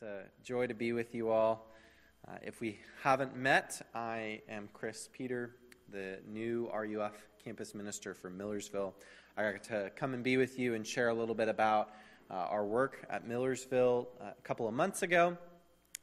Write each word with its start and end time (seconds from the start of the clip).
It's 0.00 0.04
a 0.04 0.44
joy 0.44 0.68
to 0.68 0.74
be 0.74 0.92
with 0.92 1.12
you 1.12 1.30
all. 1.30 1.72
Uh, 2.28 2.34
if 2.40 2.60
we 2.60 2.78
haven't 3.02 3.36
met, 3.36 3.82
I 3.96 4.42
am 4.48 4.68
Chris 4.72 5.08
Peter, 5.12 5.56
the 5.90 6.20
new 6.24 6.70
RUF 6.72 7.14
campus 7.42 7.74
minister 7.74 8.14
for 8.14 8.30
Millersville. 8.30 8.94
I 9.36 9.50
got 9.50 9.64
to 9.64 9.90
come 9.96 10.14
and 10.14 10.22
be 10.22 10.36
with 10.36 10.56
you 10.56 10.74
and 10.74 10.86
share 10.86 11.08
a 11.08 11.14
little 11.14 11.34
bit 11.34 11.48
about 11.48 11.90
uh, 12.30 12.34
our 12.34 12.64
work 12.64 13.04
at 13.10 13.26
Millersville 13.26 14.06
uh, 14.20 14.26
a 14.38 14.42
couple 14.42 14.68
of 14.68 14.74
months 14.74 15.02
ago. 15.02 15.36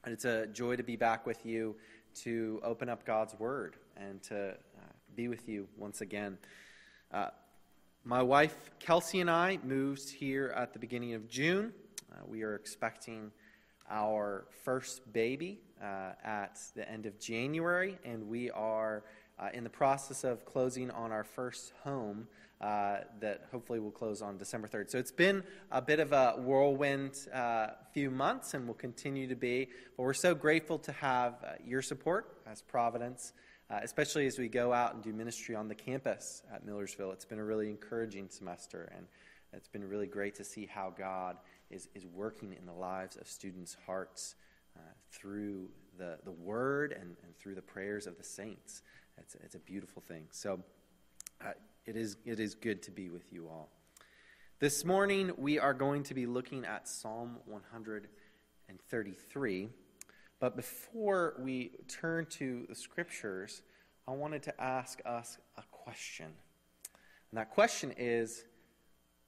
And 0.03 0.13
it's 0.13 0.25
a 0.25 0.47
joy 0.47 0.75
to 0.75 0.83
be 0.83 0.97
back 0.97 1.25
with 1.25 1.45
you 1.45 1.77
to 2.15 2.59
open 2.65 2.89
up 2.89 3.05
God's 3.05 3.33
Word 3.39 3.77
and 3.95 4.21
to 4.23 4.49
uh, 4.49 4.91
be 5.15 5.29
with 5.29 5.47
you 5.47 5.69
once 5.77 6.01
again. 6.01 6.37
Uh, 7.13 7.29
my 8.03 8.21
wife, 8.21 8.71
Kelsey, 8.77 9.21
and 9.21 9.31
I 9.31 9.57
moved 9.63 10.09
here 10.09 10.51
at 10.53 10.73
the 10.73 10.79
beginning 10.79 11.13
of 11.13 11.29
June. 11.29 11.71
Uh, 12.11 12.17
we 12.27 12.43
are 12.43 12.55
expecting 12.55 13.31
our 13.89 14.45
first 14.63 15.11
baby 15.13 15.59
uh, 15.81 16.11
at 16.23 16.59
the 16.75 16.89
end 16.89 17.05
of 17.05 17.19
January, 17.19 17.97
and 18.03 18.27
we 18.27 18.49
are 18.51 19.03
uh, 19.39 19.49
in 19.53 19.63
the 19.63 19.69
process 19.69 20.23
of 20.23 20.45
closing 20.45 20.89
on 20.91 21.11
our 21.11 21.23
first 21.23 21.73
home 21.83 22.27
uh, 22.61 22.97
that 23.19 23.45
hopefully 23.51 23.79
will 23.79 23.91
close 23.91 24.21
on 24.21 24.37
December 24.37 24.67
3rd. 24.67 24.89
So 24.89 24.97
it's 24.97 25.11
been 25.11 25.43
a 25.71 25.81
bit 25.81 25.99
of 25.99 26.13
a 26.13 26.35
whirlwind 26.37 27.15
uh, 27.33 27.67
few 27.93 28.09
months 28.09 28.53
and 28.53 28.65
will 28.65 28.73
continue 28.73 29.27
to 29.27 29.35
be, 29.35 29.67
but 29.97 30.03
we're 30.03 30.13
so 30.13 30.33
grateful 30.33 30.79
to 30.79 30.91
have 30.93 31.35
uh, 31.43 31.51
your 31.65 31.81
support 31.81 32.37
as 32.49 32.61
Providence. 32.61 33.33
Uh, 33.67 33.79
especially 33.81 34.27
as 34.27 34.37
we 34.37 34.47
go 34.47 34.71
out 34.71 34.93
and 34.93 35.01
do 35.01 35.11
ministry 35.11 35.55
on 35.55 35.67
the 35.67 35.73
campus 35.73 36.43
at 36.53 36.63
Millersville. 36.63 37.11
It's 37.11 37.25
been 37.25 37.39
a 37.39 37.43
really 37.43 37.67
encouraging 37.67 38.29
semester, 38.29 38.91
and 38.95 39.07
it's 39.53 39.67
been 39.67 39.83
really 39.83 40.05
great 40.05 40.35
to 40.35 40.43
see 40.43 40.67
how 40.67 40.93
God 40.95 41.37
is, 41.69 41.87
is 41.95 42.05
working 42.05 42.55
in 42.57 42.65
the 42.65 42.73
lives 42.73 43.17
of 43.17 43.27
students' 43.27 43.75
hearts 43.85 44.35
uh, 44.75 44.79
through 45.11 45.69
the, 45.97 46.17
the 46.23 46.31
word 46.31 46.91
and, 46.91 47.15
and 47.23 47.37
through 47.37 47.55
the 47.55 47.61
prayers 47.61 48.07
of 48.07 48.17
the 48.17 48.23
saints. 48.23 48.81
It's, 49.17 49.35
it's 49.35 49.55
a 49.55 49.59
beautiful 49.59 50.01
thing. 50.01 50.27
So 50.31 50.59
uh, 51.41 51.51
it, 51.85 51.95
is, 51.95 52.17
it 52.25 52.39
is 52.39 52.55
good 52.55 52.81
to 52.83 52.91
be 52.91 53.09
with 53.09 53.31
you 53.31 53.47
all. 53.47 53.69
This 54.59 54.85
morning, 54.85 55.31
we 55.37 55.59
are 55.59 55.73
going 55.73 56.03
to 56.03 56.13
be 56.13 56.25
looking 56.25 56.63
at 56.65 56.87
Psalm 56.87 57.37
133. 57.45 59.69
But 60.39 60.55
before 60.55 61.35
we 61.39 61.71
turn 61.87 62.25
to 62.27 62.65
the 62.69 62.75
scriptures, 62.75 63.63
I 64.07 64.11
wanted 64.11 64.43
to 64.43 64.61
ask 64.61 65.01
us 65.05 65.39
a 65.57 65.63
question. 65.71 66.27
And 67.31 67.39
that 67.39 67.49
question 67.51 67.93
is 67.97 68.45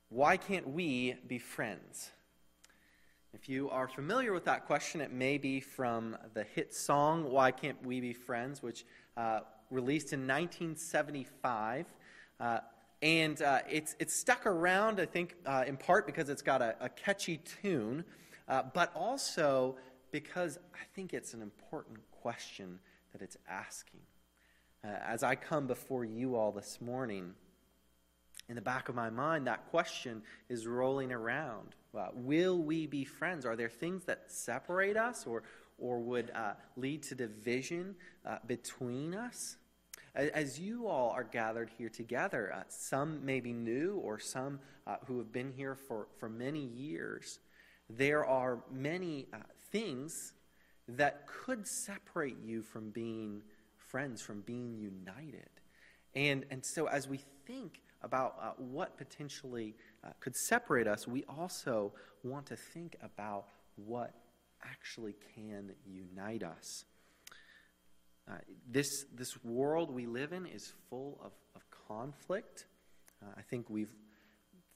why 0.10 0.38
can't 0.38 0.70
we 0.70 1.16
be 1.28 1.40
friends? 1.40 2.12
If 3.34 3.50
you 3.50 3.70
are 3.70 3.88
familiar 3.88 4.32
with 4.32 4.46
that 4.46 4.66
question, 4.66 5.02
it 5.02 5.12
may 5.12 5.38
be 5.38 5.60
from 5.60 6.18
the 6.34 6.44
hit 6.44 6.74
song, 6.74 7.30
Why 7.30 7.52
Can't 7.52 7.86
We 7.86 8.00
Be 8.00 8.14
Friends, 8.14 8.64
which 8.64 8.86
uh, 9.18 9.42
released 9.70 10.14
in 10.14 10.22
1975. 10.22 11.86
Uh, 12.40 12.60
and 13.02 13.42
uh, 13.42 13.60
it's, 13.70 13.96
it's 14.00 14.16
stuck 14.16 14.46
around, 14.46 15.00
I 15.00 15.06
think, 15.06 15.36
uh, 15.46 15.66
in 15.68 15.76
part 15.76 16.06
because 16.06 16.30
it's 16.30 16.42
got 16.42 16.62
a, 16.62 16.76
a 16.80 16.90
catchy 16.90 17.42
tune, 17.62 18.06
uh, 18.48 18.64
but 18.74 18.96
also 18.96 19.76
because 20.12 20.58
I 20.74 20.86
think 20.96 21.14
it's 21.14 21.34
an 21.34 21.42
important 21.42 22.00
question 22.12 22.80
that 23.12 23.22
it's 23.22 23.38
asking. 23.48 24.02
Uh, 24.84 24.88
as 25.06 25.22
I 25.22 25.36
come 25.36 25.68
before 25.68 26.06
you 26.06 26.36
all 26.36 26.54
this 26.54 26.80
morning, 26.80 27.34
in 28.48 28.56
the 28.56 28.62
back 28.62 28.88
of 28.88 28.96
my 28.96 29.10
mind, 29.10 29.48
that 29.48 29.70
question 29.70 30.22
is 30.48 30.66
rolling 30.66 31.12
around. 31.12 31.76
Uh, 31.96 32.08
will 32.14 32.58
we 32.60 32.88
be 32.88 33.04
friends? 33.04 33.46
Are 33.46 33.56
there 33.56 33.70
things 33.70 34.04
that 34.06 34.32
separate 34.32 34.98
us 34.98 35.26
or, 35.26 35.44
or 35.78 36.00
would 36.00 36.32
uh, 36.36 36.54
lead 36.76 37.04
to 37.04 37.16
division 37.16 37.96
uh, 38.26 38.38
between 38.46 39.14
us? 39.14 39.58
As 40.16 40.60
you 40.60 40.88
all 40.88 41.12
are 41.12 41.24
gathered 41.24 41.70
here 41.78 41.90
together, 41.90 42.52
uh, 42.54 42.64
some 42.70 43.24
may 43.24 43.40
be 43.40 43.54
new 43.54 43.98
or 44.04 44.18
some 44.18 44.60
uh, 44.88 44.96
who 45.06 45.20
have 45.20 45.32
been 45.32 45.52
here 45.52 45.76
for, 45.76 46.08
for 46.20 46.28
many 46.28 46.66
years, 46.66 47.40
there 47.90 48.26
are 48.26 48.60
many 48.72 49.28
uh, 49.32 49.38
things 49.72 50.34
that 50.88 51.28
could 51.28 51.68
separate 51.68 52.38
you 52.44 52.62
from 52.64 52.90
being 52.90 53.42
friends, 53.76 54.22
from 54.22 54.42
being 54.42 54.76
united. 54.76 55.50
And, 56.16 56.46
and 56.50 56.66
so, 56.66 56.88
as 56.88 57.08
we 57.08 57.20
think 57.46 57.82
about 58.08 58.36
uh, 58.42 58.52
what 58.58 58.98
potentially 58.98 59.76
uh, 60.04 60.10
could 60.22 60.36
separate 60.36 60.88
us, 60.88 61.08
we 61.08 61.24
also 61.26 61.94
want 62.24 62.48
to 62.48 62.56
think 62.56 62.96
about 63.04 63.46
what 63.76 64.14
actually 64.64 65.14
can 65.36 65.72
unite 65.86 66.42
us. 66.42 66.86
Uh, 68.30 68.36
this, 68.70 69.06
this 69.14 69.44
world 69.44 69.92
we 69.92 70.06
live 70.06 70.34
in 70.34 70.46
is 70.46 70.74
full 70.90 71.20
of, 71.24 71.34
of 71.56 71.62
conflict. 71.88 72.66
Uh, 73.22 73.34
I 73.38 73.42
think 73.42 73.70
we've 73.70 73.94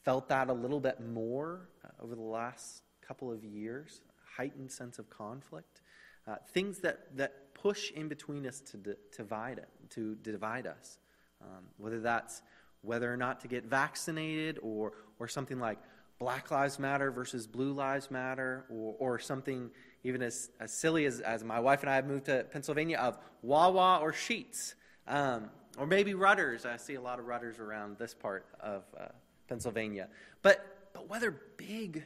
felt 0.04 0.28
that 0.30 0.50
a 0.50 0.54
little 0.54 0.80
bit 0.80 1.00
more 1.00 1.70
uh, 1.84 2.04
over 2.04 2.16
the 2.16 2.22
last 2.22 2.84
couple 3.08 3.32
of 3.32 3.44
years 3.44 4.02
heightened 4.38 4.72
sense 4.72 5.00
of 5.00 5.10
conflict, 5.10 5.82
uh, 6.28 6.36
things 6.54 6.80
that, 6.80 7.16
that 7.16 7.54
push 7.54 7.92
in 7.92 8.08
between 8.08 8.46
us 8.46 8.60
to, 8.72 8.78
d- 8.78 8.94
divide, 9.16 9.58
it, 9.58 9.70
to 9.90 10.16
divide 10.16 10.68
us. 10.68 10.98
Um, 11.42 11.66
whether 11.78 12.00
that's 12.00 12.44
whether 12.82 13.12
or 13.12 13.18
not 13.18 13.42
to 13.42 13.48
get 13.48 13.66
vaccinated 13.66 14.60
or, 14.62 14.94
or 15.20 15.28
something 15.28 15.60
like 15.60 15.78
Black 16.20 16.52
Lives 16.52 16.80
Matter 16.80 17.12
versus 17.12 17.48
Blue 17.48 17.74
Lives 17.74 18.12
Matter 18.12 18.66
or, 18.70 18.96
or 19.00 19.20
something 19.20 19.72
even 20.04 20.22
as, 20.22 20.50
as 20.60 20.72
silly 20.72 21.06
as, 21.06 21.20
as 21.20 21.44
my 21.44 21.60
wife 21.60 21.82
and 21.82 21.90
I 21.90 21.96
have 21.96 22.08
moved 22.08 22.26
to 22.26 22.46
Pennsylvania 22.52 22.98
of 22.98 23.18
Wawa 23.42 24.00
or 24.02 24.12
Sheetz 24.12 24.74
Um, 25.08 25.50
or 25.78 25.86
maybe 25.86 26.14
Rutter's. 26.14 26.66
I 26.66 26.78
see 26.78 26.96
a 26.96 27.02
lot 27.02 27.20
of 27.20 27.26
Rutter's 27.26 27.60
around 27.60 27.98
this 27.98 28.14
part 28.14 28.46
of 28.60 28.84
uh, 29.00 29.06
Pennsylvania. 29.48 30.10
But, 30.42 30.90
but 30.94 31.10
whether 31.10 31.32
big 31.58 32.04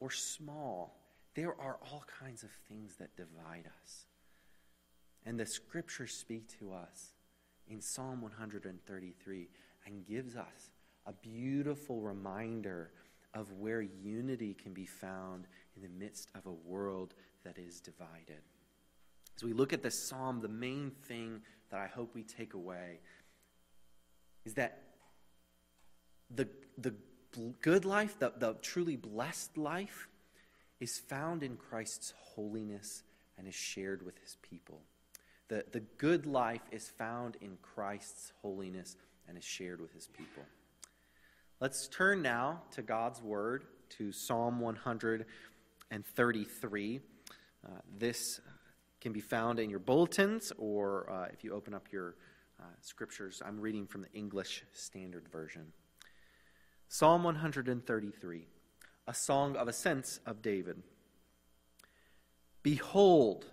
or 0.00 0.10
small, 0.10 0.96
there 1.34 1.58
are 1.60 1.78
all 1.90 2.04
kinds 2.20 2.42
of 2.42 2.50
things 2.68 2.96
that 2.96 3.16
divide 3.16 3.68
us. 3.82 4.06
And 5.24 5.38
the 5.38 5.46
scriptures 5.46 6.12
speak 6.12 6.58
to 6.58 6.72
us 6.72 7.14
in 7.68 7.80
Psalm 7.80 8.20
133 8.22 9.48
and 9.86 10.06
gives 10.06 10.36
us 10.36 10.70
a 11.06 11.12
beautiful 11.12 12.00
reminder 12.00 12.90
of 13.34 13.52
where 13.52 13.80
unity 13.80 14.54
can 14.54 14.72
be 14.72 14.86
found 14.86 15.46
in 15.76 15.82
the 15.82 15.88
midst 15.88 16.30
of 16.34 16.46
a 16.46 16.52
world 16.52 17.14
that 17.44 17.58
is 17.58 17.80
divided. 17.80 18.42
As 19.36 19.44
we 19.44 19.52
look 19.52 19.72
at 19.72 19.82
this 19.82 19.98
psalm, 19.98 20.40
the 20.40 20.48
main 20.48 20.90
thing 20.90 21.40
that 21.70 21.80
I 21.80 21.86
hope 21.86 22.14
we 22.14 22.22
take 22.22 22.54
away 22.54 22.98
is 24.44 24.54
that 24.54 24.82
the, 26.34 26.48
the 26.78 26.94
good 27.60 27.84
life, 27.84 28.18
the, 28.18 28.32
the 28.36 28.54
truly 28.60 28.96
blessed 28.96 29.56
life, 29.56 30.08
is 30.80 30.98
found 30.98 31.42
in 31.42 31.56
Christ's 31.56 32.14
holiness 32.18 33.02
and 33.38 33.46
is 33.46 33.54
shared 33.54 34.04
with 34.04 34.18
his 34.18 34.36
people. 34.42 34.80
The, 35.48 35.64
the 35.72 35.80
good 35.80 36.26
life 36.26 36.62
is 36.70 36.88
found 36.88 37.36
in 37.40 37.58
Christ's 37.62 38.32
holiness 38.42 38.96
and 39.30 39.38
is 39.38 39.44
shared 39.44 39.80
with 39.80 39.94
his 39.94 40.08
people. 40.08 40.42
Let's 41.60 41.88
turn 41.88 42.20
now 42.20 42.60
to 42.72 42.82
God's 42.82 43.22
word, 43.22 43.64
to 43.96 44.12
Psalm 44.12 44.60
133. 44.60 47.00
Uh, 47.64 47.68
this 47.98 48.42
can 49.00 49.12
be 49.12 49.20
found 49.20 49.58
in 49.58 49.70
your 49.70 49.78
bulletins, 49.78 50.52
or 50.58 51.10
uh, 51.10 51.28
if 51.32 51.42
you 51.42 51.54
open 51.54 51.72
up 51.72 51.90
your 51.90 52.16
uh, 52.60 52.64
scriptures, 52.82 53.40
I'm 53.44 53.58
reading 53.58 53.86
from 53.86 54.02
the 54.02 54.12
English 54.12 54.64
Standard 54.72 55.26
Version. 55.32 55.72
Psalm 56.88 57.24
133 57.24 58.46
a 59.10 59.14
song 59.14 59.56
of 59.56 59.66
ascents 59.66 60.20
of 60.24 60.40
David. 60.40 60.84
Behold, 62.62 63.44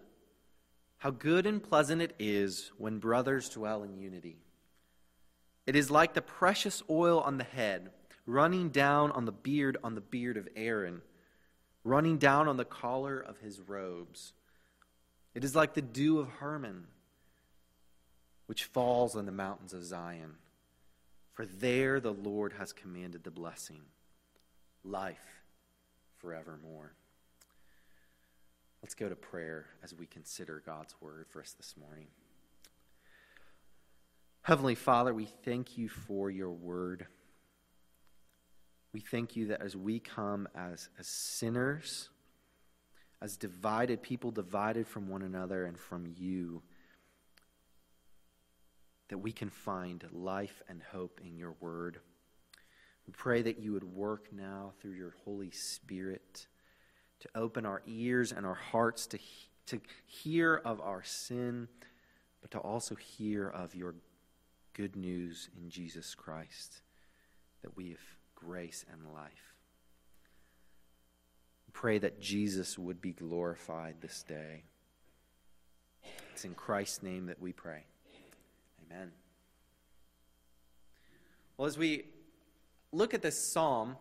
how 1.00 1.10
good 1.10 1.48
and 1.48 1.64
pleasant 1.64 2.00
it 2.00 2.14
is 2.20 2.72
when 2.78 3.00
brothers 3.00 3.50
dwell 3.50 3.82
in 3.82 3.98
unity. 3.98 4.38
It 5.68 5.76
is 5.76 5.92
like 5.92 6.14
the 6.14 6.22
precious 6.22 6.82
oil 6.90 7.20
on 7.20 7.38
the 7.38 7.44
head, 7.44 7.90
running 8.26 8.70
down 8.70 9.12
on 9.12 9.26
the 9.26 9.34
beard 9.34 9.78
on 9.84 9.96
the 9.96 10.02
beard 10.02 10.38
of 10.38 10.48
Aaron, 10.56 11.02
running 11.84 12.18
down 12.18 12.48
on 12.48 12.56
the 12.56 12.66
collar 12.66 13.20
of 13.20 13.40
his 13.40 13.60
robes. 13.60 14.32
It 15.36 15.44
is 15.44 15.56
like 15.56 15.74
the 15.74 15.82
dew 15.82 16.20
of 16.20 16.30
Hermon, 16.30 16.88
which 18.46 18.64
falls 18.64 19.16
on 19.16 19.26
the 19.26 19.32
mountains 19.32 19.74
of 19.74 19.84
Zion. 19.84 20.36
For 21.34 21.46
there 21.46 22.00
the 22.00 22.14
Lord 22.14 22.54
has 22.54 22.72
commanded 22.72 23.26
the 23.26 23.30
blessing, 23.30 23.82
life 24.86 25.44
forevermore. 26.18 26.94
Let's 28.82 28.96
go 28.96 29.10
to 29.10 29.16
prayer 29.16 29.66
as 29.84 29.94
we 29.94 30.06
consider 30.06 30.64
God's 30.66 30.96
word 31.02 31.26
for 31.30 31.42
us 31.42 31.52
this 31.52 31.76
morning. 31.78 32.08
Heavenly 34.48 34.76
Father, 34.76 35.14
we 35.14 35.26
thank 35.26 35.78
you 35.78 35.90
for 35.90 36.32
your 36.32 36.52
word. 36.52 37.06
We 38.94 39.02
thank 39.02 39.36
you 39.36 39.48
that 39.48 39.62
as 39.62 39.76
we 39.76 40.00
come 40.00 40.48
as, 40.56 40.88
as 40.98 41.06
sinners, 41.06 42.08
as 43.22 43.36
divided 43.36 44.02
people, 44.02 44.32
divided 44.32 44.88
from 44.88 45.10
one 45.10 45.22
another 45.22 45.66
and 45.66 45.78
from 45.78 46.08
you, 46.16 46.64
that 49.10 49.18
we 49.18 49.34
can 49.34 49.50
find 49.50 50.06
life 50.14 50.62
and 50.70 50.82
hope 50.94 51.20
in 51.26 51.36
your 51.36 51.58
word. 51.60 52.00
We 53.06 53.12
pray 53.12 53.42
that 53.42 53.60
you 53.60 53.74
would 53.74 53.84
work 53.84 54.30
now 54.32 54.72
through 54.80 54.94
your 54.94 55.14
Holy 55.26 55.52
Spirit 55.52 56.48
to 57.20 57.28
open 57.36 57.66
our 57.66 57.82
ears 57.86 58.32
and 58.32 58.46
our 58.46 58.56
hearts 58.56 59.08
to, 59.08 59.20
to 59.66 59.82
hear 60.06 60.62
of 60.64 60.80
our 60.80 61.04
sin, 61.04 61.68
but 62.40 62.52
to 62.52 62.60
also 62.60 62.96
hear 62.96 63.50
of 63.50 63.76
your 63.76 63.96
good 64.78 64.96
news 64.96 65.50
in 65.58 65.72
Jesus 65.72 66.14
Christ, 66.14 66.82
that 67.64 67.76
we 67.76 67.90
have 67.90 68.00
grace 68.36 68.86
and 68.94 69.12
life. 69.12 69.56
Pray 71.74 71.98
that 71.98 72.22
Jesus 72.22 72.78
would 72.78 73.02
be 73.02 73.12
glorified 73.12 73.96
this 74.02 74.24
day. 74.24 74.64
It's 76.32 76.46
in 76.46 76.54
Christ's 76.54 77.02
name 77.02 77.26
that 77.26 77.42
we 77.42 77.54
pray. 77.54 77.86
Amen. 78.86 79.12
Well, 81.58 81.68
as 81.68 81.78
we 81.78 82.06
look 82.92 83.16
at 83.16 83.24
this 83.24 83.52
psalm, 83.52 83.96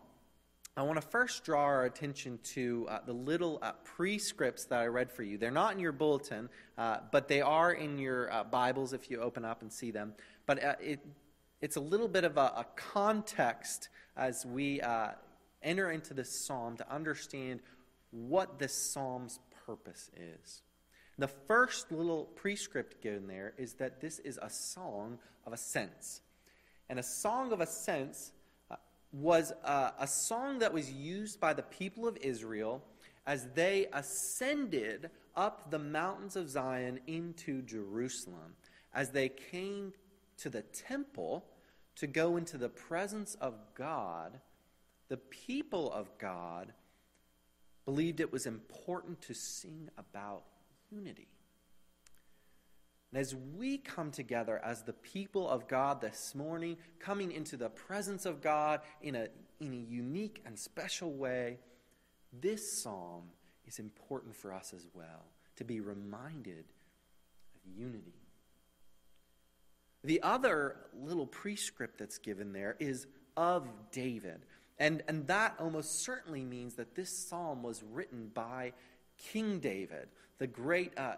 I 0.75 0.83
want 0.83 1.01
to 1.01 1.07
first 1.07 1.43
draw 1.43 1.63
our 1.63 1.85
attention 1.85 2.37
to 2.53 2.85
uh, 2.87 2.99
the 3.03 3.13
little 3.13 3.57
uh, 3.63 3.71
prescripts 3.83 4.65
that 4.65 4.79
I 4.79 4.85
read 4.85 5.11
for 5.11 5.23
you. 5.23 5.39
They're 5.39 5.49
not 5.49 5.73
in 5.73 5.79
your 5.79 5.91
bulletin, 5.91 6.49
uh, 6.77 6.97
but 7.11 7.27
they 7.27 7.41
are 7.41 7.73
in 7.73 7.97
your 7.97 8.31
uh, 8.31 8.43
Bibles 8.43 8.93
if 8.93 9.09
you 9.09 9.19
open 9.19 9.43
up 9.43 9.63
and 9.63 9.73
see 9.73 9.89
them. 9.89 10.13
But 10.47 10.63
uh, 10.63 10.75
it, 10.81 10.99
it's 11.61 11.75
a 11.75 11.81
little 11.81 12.07
bit 12.07 12.23
of 12.23 12.37
a, 12.37 12.53
a 12.57 12.65
context 12.75 13.89
as 14.15 14.45
we 14.45 14.81
uh, 14.81 15.09
enter 15.61 15.91
into 15.91 16.15
this 16.15 16.31
psalm 16.31 16.77
to 16.77 16.91
understand 16.91 17.59
what 18.09 18.57
this 18.57 18.73
psalm's 18.73 19.39
purpose 19.65 20.09
is. 20.15 20.63
The 21.19 21.27
first 21.27 21.91
little 21.91 22.25
prescript 22.25 23.01
given 23.01 23.27
there 23.27 23.53
is 23.57 23.73
that 23.73 24.01
this 24.01 24.19
is 24.19 24.39
a 24.41 24.49
song 24.49 25.19
of 25.45 25.53
ascents. 25.53 26.21
And 26.89 26.99
a 26.99 27.03
song 27.03 27.51
of 27.51 27.59
ascents 27.59 28.31
uh, 28.71 28.75
was 29.11 29.51
uh, 29.63 29.91
a 29.99 30.07
song 30.07 30.59
that 30.59 30.73
was 30.73 30.91
used 30.91 31.39
by 31.39 31.53
the 31.53 31.63
people 31.63 32.07
of 32.07 32.17
Israel 32.17 32.83
as 33.25 33.47
they 33.55 33.87
ascended 33.91 35.09
up 35.35 35.69
the 35.69 35.79
mountains 35.79 36.35
of 36.35 36.49
Zion 36.49 36.99
into 37.07 37.61
Jerusalem, 37.63 38.55
as 38.93 39.11
they 39.11 39.27
came 39.27 39.91
to 40.37 40.49
the 40.49 40.61
temple 40.61 41.45
to 41.95 42.07
go 42.07 42.37
into 42.37 42.57
the 42.57 42.69
presence 42.69 43.35
of 43.41 43.55
God, 43.75 44.39
the 45.09 45.17
people 45.17 45.91
of 45.91 46.17
God 46.17 46.73
believed 47.85 48.19
it 48.19 48.31
was 48.31 48.45
important 48.45 49.21
to 49.21 49.33
sing 49.33 49.89
about 49.97 50.43
unity. 50.91 51.27
And 53.11 53.21
as 53.21 53.33
we 53.33 53.77
come 53.77 54.11
together 54.11 54.59
as 54.63 54.83
the 54.83 54.93
people 54.93 55.49
of 55.49 55.67
God 55.67 56.01
this 56.01 56.35
morning, 56.35 56.77
coming 56.99 57.31
into 57.31 57.55
the 57.55 57.69
presence 57.69 58.25
of 58.25 58.41
God 58.41 58.81
in 59.01 59.15
a, 59.15 59.27
in 59.61 59.73
a 59.73 59.91
unique 59.91 60.41
and 60.45 60.59
special 60.59 61.13
way, 61.13 61.57
this 62.33 62.81
psalm 62.81 63.23
is 63.65 63.79
important 63.79 64.35
for 64.35 64.51
us 64.53 64.73
as 64.75 64.85
well 64.93 65.25
to 65.55 65.63
be 65.63 65.79
reminded 65.79 66.65
of 67.55 67.79
unity. 67.79 68.26
The 70.07 70.23
other 70.23 70.77
little 70.97 71.27
prescript 71.27 71.99
that's 71.99 72.17
given 72.17 72.53
there 72.53 72.77
is 72.79 73.07
of 73.35 73.67
David. 73.91 74.39
And, 74.79 75.03
and 75.09 75.27
that 75.27 75.55
almost 75.59 76.05
certainly 76.05 76.45
means 76.45 76.75
that 76.75 76.95
this 76.95 77.09
psalm 77.09 77.61
was 77.61 77.83
written 77.83 78.31
by 78.33 78.71
King 79.17 79.59
David, 79.59 80.07
the 80.37 80.47
great 80.47 80.97
uh, 80.97 81.15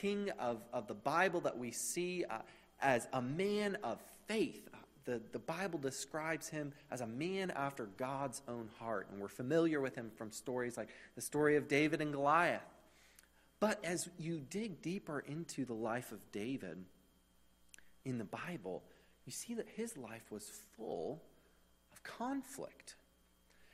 king 0.00 0.28
of, 0.40 0.64
of 0.72 0.88
the 0.88 0.94
Bible 0.94 1.42
that 1.42 1.56
we 1.56 1.70
see 1.70 2.24
uh, 2.28 2.38
as 2.80 3.06
a 3.12 3.22
man 3.22 3.78
of 3.84 4.02
faith. 4.26 4.68
Uh, 4.74 4.78
the, 5.04 5.22
the 5.30 5.38
Bible 5.38 5.78
describes 5.78 6.48
him 6.48 6.72
as 6.90 7.00
a 7.00 7.06
man 7.06 7.52
after 7.52 7.84
God's 7.96 8.42
own 8.48 8.70
heart. 8.80 9.06
And 9.12 9.20
we're 9.20 9.28
familiar 9.28 9.80
with 9.80 9.94
him 9.94 10.10
from 10.16 10.32
stories 10.32 10.76
like 10.76 10.88
the 11.14 11.22
story 11.22 11.54
of 11.54 11.68
David 11.68 12.00
and 12.00 12.10
Goliath. 12.10 12.60
But 13.60 13.84
as 13.84 14.08
you 14.18 14.40
dig 14.50 14.82
deeper 14.82 15.20
into 15.20 15.64
the 15.64 15.74
life 15.74 16.10
of 16.10 16.32
David 16.32 16.78
in 18.04 18.18
the 18.18 18.24
Bible, 18.24 18.82
you 19.24 19.32
see 19.32 19.54
that 19.54 19.66
his 19.74 19.96
life 19.96 20.30
was 20.30 20.50
full 20.76 21.22
of 21.92 22.02
conflict. 22.02 22.96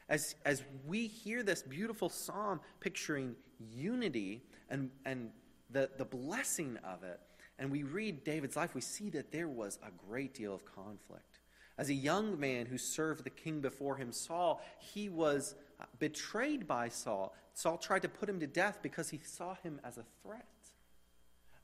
As, 0.08 0.34
as 0.44 0.62
we 0.86 1.06
hear 1.06 1.42
this 1.42 1.62
beautiful 1.62 2.08
psalm 2.08 2.60
picturing 2.80 3.36
unity 3.72 4.42
and, 4.68 4.90
and 5.04 5.30
the, 5.70 5.90
the 5.98 6.04
blessing 6.04 6.78
of 6.84 7.02
it, 7.04 7.20
and 7.58 7.70
we 7.70 7.82
read 7.82 8.24
David's 8.24 8.56
life, 8.56 8.74
we 8.74 8.80
see 8.80 9.10
that 9.10 9.30
there 9.30 9.48
was 9.48 9.78
a 9.86 9.90
great 10.08 10.34
deal 10.34 10.54
of 10.54 10.64
conflict. 10.64 11.40
As 11.78 11.90
a 11.90 11.94
young 11.94 12.38
man 12.38 12.66
who 12.66 12.78
served 12.78 13.24
the 13.24 13.30
king 13.30 13.60
before 13.60 13.96
him, 13.96 14.12
Saul, 14.12 14.62
he 14.78 15.08
was 15.08 15.54
uh, 15.80 15.84
betrayed 15.98 16.66
by 16.66 16.88
Saul. 16.88 17.34
Saul 17.54 17.78
tried 17.78 18.02
to 18.02 18.08
put 18.08 18.28
him 18.28 18.40
to 18.40 18.46
death 18.46 18.80
because 18.82 19.10
he 19.10 19.20
saw 19.22 19.54
him 19.62 19.80
as 19.84 19.96
a 19.96 20.04
threat. 20.22 20.46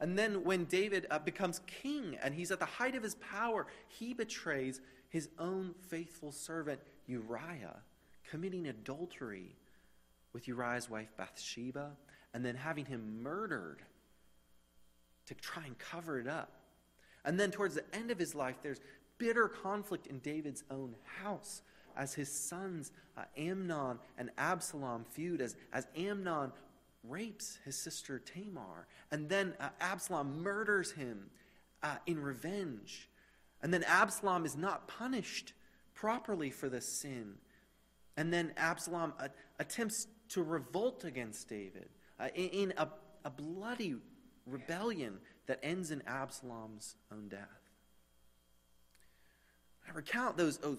And 0.00 0.18
then 0.18 0.44
when 0.44 0.64
David 0.66 1.06
uh, 1.10 1.18
becomes 1.18 1.60
king 1.66 2.18
and 2.22 2.34
he's 2.34 2.50
at 2.50 2.58
the 2.58 2.66
height 2.66 2.94
of 2.94 3.02
his 3.02 3.14
power, 3.16 3.66
he 3.88 4.12
betrays 4.12 4.80
his 5.08 5.28
own 5.38 5.74
faithful 5.88 6.32
servant 6.32 6.80
Uriah, 7.06 7.82
committing 8.28 8.66
adultery 8.68 9.56
with 10.32 10.48
Uriah's 10.48 10.90
wife 10.90 11.08
Bathsheba, 11.16 11.92
and 12.34 12.44
then 12.44 12.56
having 12.56 12.84
him 12.84 13.22
murdered 13.22 13.80
to 15.26 15.34
try 15.34 15.64
and 15.64 15.78
cover 15.78 16.20
it 16.20 16.28
up. 16.28 16.52
And 17.24 17.40
then 17.40 17.50
towards 17.50 17.74
the 17.74 17.94
end 17.94 18.10
of 18.10 18.18
his 18.18 18.34
life, 18.34 18.56
there's 18.62 18.80
bitter 19.18 19.48
conflict 19.48 20.06
in 20.06 20.18
David's 20.18 20.62
own 20.70 20.94
house 21.22 21.62
as 21.96 22.12
his 22.12 22.30
sons 22.30 22.92
uh, 23.16 23.22
Amnon 23.36 23.98
and 24.18 24.30
Absalom 24.36 25.04
feud, 25.10 25.40
as, 25.40 25.56
as 25.72 25.86
Amnon 25.96 26.52
rapes 27.08 27.58
his 27.64 27.76
sister 27.76 28.18
Tamar. 28.18 28.86
And 29.10 29.28
then 29.28 29.54
uh, 29.60 29.68
Absalom 29.80 30.42
murders 30.42 30.92
him 30.92 31.30
uh, 31.82 31.96
in 32.06 32.20
revenge. 32.20 33.08
And 33.62 33.72
then 33.72 33.84
Absalom 33.84 34.44
is 34.44 34.56
not 34.56 34.88
punished 34.88 35.52
properly 35.94 36.50
for 36.50 36.68
this 36.68 36.86
sin. 36.86 37.34
And 38.16 38.32
then 38.32 38.52
Absalom 38.56 39.12
uh, 39.18 39.28
attempts 39.58 40.06
to 40.30 40.42
revolt 40.42 41.04
against 41.04 41.48
David 41.48 41.88
uh, 42.18 42.28
in, 42.34 42.48
in 42.48 42.74
a, 42.76 42.88
a 43.24 43.30
bloody 43.30 43.96
rebellion 44.46 45.18
that 45.46 45.60
ends 45.62 45.90
in 45.90 46.02
Absalom's 46.06 46.96
own 47.12 47.28
death. 47.28 47.40
I 49.88 49.92
recount 49.92 50.36
those, 50.36 50.58
those 50.58 50.78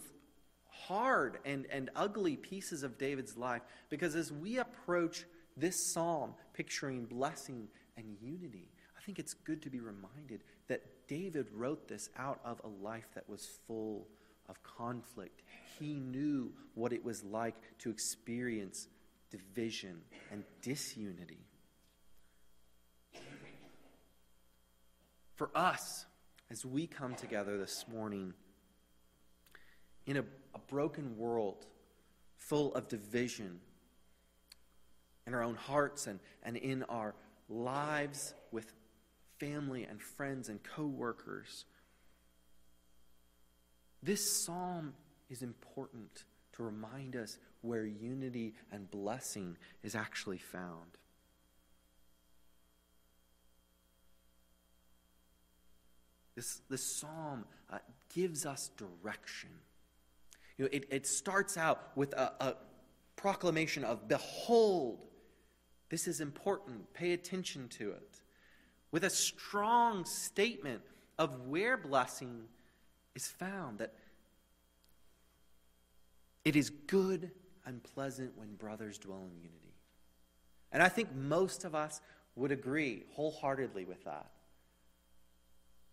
hard 0.70 1.40
and, 1.46 1.66
and 1.72 1.90
ugly 1.96 2.36
pieces 2.36 2.84
of 2.84 2.98
David's 2.98 3.38
life 3.38 3.62
because 3.90 4.16
as 4.16 4.32
we 4.32 4.58
approach 4.58 5.26
this 5.58 5.92
psalm 5.94 6.34
picturing 6.54 7.06
blessing 7.06 7.68
and 7.98 8.16
unity, 8.22 8.70
I 8.98 9.02
think 9.02 9.20
it's 9.20 9.34
good 9.34 9.62
to 9.64 9.70
be 9.70 9.80
reminded 9.80 10.44
that 10.68 10.84
David 11.08 11.48
wrote 11.54 11.88
this 11.88 12.10
out 12.18 12.40
of 12.46 12.62
a 12.64 12.86
life 12.86 13.08
that 13.16 13.28
was 13.28 13.48
full 13.68 14.08
of 14.48 14.62
conflict. 14.64 15.42
He 15.80 15.96
knew 15.96 16.54
what 16.76 16.94
it 16.94 17.04
was 17.04 17.24
like 17.24 17.56
to 17.80 17.90
experience 17.90 18.88
division 19.30 20.02
and 20.32 20.44
disunity. 20.62 21.40
For 25.36 25.50
us, 25.54 26.06
as 26.50 26.66
we 26.66 26.88
come 26.88 27.14
together 27.16 27.58
this 27.58 27.86
morning 27.92 28.34
in 30.06 30.18
a, 30.18 30.24
a 30.56 30.60
broken 30.68 31.18
world 31.18 31.66
full 32.38 32.74
of 32.74 32.88
division, 32.88 33.60
in 35.28 35.34
our 35.34 35.44
own 35.44 35.56
hearts 35.56 36.08
and, 36.08 36.20
and 36.42 36.56
in 36.56 36.84
our 36.84 37.14
lives 37.50 38.34
with 38.52 38.74
family 39.40 39.84
and 39.84 40.02
friends 40.02 40.48
and 40.48 40.64
co-workers. 40.64 41.66
This 44.02 44.46
psalm 44.46 44.94
is 45.30 45.44
important 45.44 46.24
to 46.54 46.64
remind 46.64 47.16
us 47.16 47.38
where 47.62 47.86
unity 47.86 48.54
and 48.72 48.90
blessing 48.90 49.58
is 49.84 49.96
actually 49.96 50.38
found. 50.38 50.98
This, 56.36 56.62
this 56.70 56.84
psalm 56.84 57.46
uh, 57.72 57.80
gives 58.14 58.46
us 58.46 58.70
direction. 58.78 59.50
You 60.58 60.66
know, 60.66 60.70
it, 60.72 60.86
it 60.90 61.08
starts 61.08 61.58
out 61.58 61.92
with 61.96 62.14
a, 62.14 62.32
a 62.40 62.56
proclamation 63.16 63.84
of, 63.84 64.08
Behold, 64.08 65.07
this 65.90 66.08
is 66.08 66.22
important. 66.22 66.94
Pay 66.94 67.14
attention 67.14 67.68
to 67.70 67.92
it. 67.92 68.22
With 68.92 69.04
a 69.04 69.10
strong 69.10 70.06
statement 70.06 70.82
of 71.18 71.48
where 71.48 71.78
blessing 71.78 72.44
is 73.16 73.28
found, 73.28 73.80
that 73.80 73.94
it 76.46 76.56
is 76.56 76.70
good 76.70 77.32
and 77.66 77.84
pleasant 77.84 78.38
when 78.38 78.56
brothers 78.56 78.98
dwell 78.98 79.28
in 79.30 79.38
unity. 79.38 79.76
And 80.72 80.82
I 80.82 80.90
think 80.90 81.14
most 81.14 81.66
of 81.66 81.76
us 81.76 82.02
would 82.36 82.52
agree 82.52 83.04
wholeheartedly 83.12 83.86
with 83.86 84.04
that. 84.06 84.32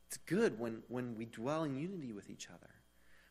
It's 0.09 0.19
good 0.19 0.59
when, 0.61 0.83
when 0.89 1.17
we 1.17 1.25
dwell 1.25 1.65
in 1.65 1.75
unity 1.75 2.13
with 2.13 2.31
each 2.31 2.49
other. 2.49 2.71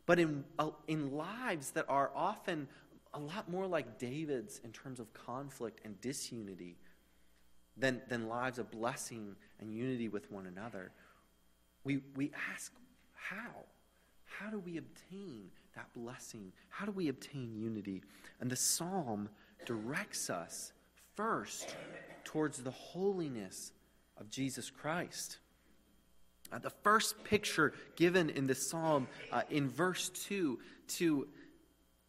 But 0.06 0.20
in, 0.20 0.44
uh, 0.60 0.72
in 0.88 1.14
lives 1.14 1.72
that 1.72 1.86
are 1.88 2.12
often 2.14 2.68
a 3.14 3.20
lot 3.20 3.50
more 3.50 3.68
like 3.68 4.00
David's 4.00 4.60
in 4.64 4.72
terms 4.72 5.00
of 5.00 5.14
conflict 5.14 5.82
and 5.86 6.00
disunity 6.02 6.78
than, 7.78 8.02
than 8.10 8.28
lives 8.28 8.60
of 8.60 8.72
blessing 8.72 9.36
and 9.60 9.74
unity 9.74 10.08
with 10.08 10.32
one 10.32 10.46
another, 10.46 10.92
we, 11.84 12.00
we 12.16 12.32
ask, 12.52 12.72
how? 13.14 13.66
How 14.26 14.50
do 14.50 14.60
we 14.60 14.78
obtain 14.78 15.50
that 15.76 15.94
blessing? 15.94 16.52
How 16.70 16.86
do 16.86 16.92
we 16.92 17.10
obtain 17.10 17.56
unity? 17.56 18.02
And 18.40 18.50
the 18.50 18.56
psalm 18.56 19.30
directs 19.66 20.30
us 20.30 20.74
first 21.16 21.76
towards 22.24 22.60
the 22.60 22.72
holiness 22.72 23.72
of 24.18 24.30
Jesus 24.30 24.70
Christ. 24.70 25.38
Uh, 26.52 26.60
the 26.60 26.70
first 26.70 27.24
picture 27.24 27.74
given 27.96 28.30
in 28.30 28.48
the 28.48 28.56
psalm 28.56 29.08
uh, 29.32 29.42
in 29.50 29.70
verse 29.70 30.10
2 30.10 30.60
to 30.88 31.28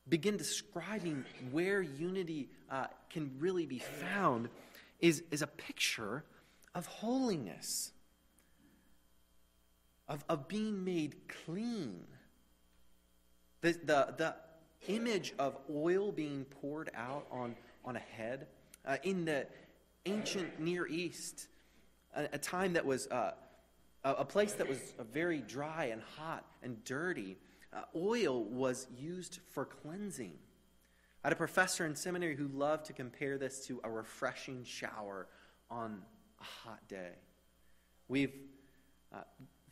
begin 0.08 0.36
describing 0.36 1.24
where 1.50 1.82
unity 1.82 2.48
uh, 2.70 2.86
can 3.10 3.30
really 3.38 3.66
be 3.66 3.78
found 3.78 4.48
is, 5.00 5.22
is 5.30 5.42
a 5.42 5.46
picture 5.46 6.24
of 6.74 6.86
holiness, 6.86 7.92
of, 10.08 10.24
of 10.28 10.48
being 10.48 10.84
made 10.84 11.16
clean. 11.44 12.04
The, 13.62 13.72
the, 13.72 14.14
the 14.16 14.34
image 14.88 15.32
of 15.38 15.56
oil 15.74 16.12
being 16.12 16.44
poured 16.44 16.90
out 16.94 17.26
on, 17.30 17.56
on 17.84 17.96
a 17.96 18.00
head 18.00 18.46
uh, 18.86 18.98
in 19.02 19.24
the 19.24 19.46
ancient 20.06 20.60
Near 20.60 20.86
East, 20.86 21.48
a, 22.14 22.28
a 22.34 22.38
time 22.38 22.74
that 22.74 22.84
was 22.84 23.06
uh, 23.06 23.32
a, 24.04 24.10
a, 24.12 24.24
place 24.24 24.52
that 24.54 24.68
was 24.68 24.78
very 25.12 25.40
dry 25.40 25.86
and 25.86 26.02
hot 26.18 26.44
and 26.62 26.82
dirty, 26.84 27.38
oil 27.96 28.44
was 28.44 28.86
used 28.96 29.40
for 29.50 29.64
cleansing. 29.64 30.34
I 31.22 31.28
had 31.28 31.32
a 31.32 31.36
professor 31.36 31.86
in 31.86 31.94
seminary 31.94 32.36
who 32.36 32.48
loved 32.48 32.86
to 32.86 32.92
compare 32.92 33.38
this 33.38 33.66
to 33.66 33.80
a 33.82 33.90
refreshing 33.90 34.64
shower 34.64 35.26
on 35.70 36.02
a 36.40 36.44
hot 36.44 36.86
day. 36.88 37.12
We've 38.08 38.34
uh, 39.12 39.22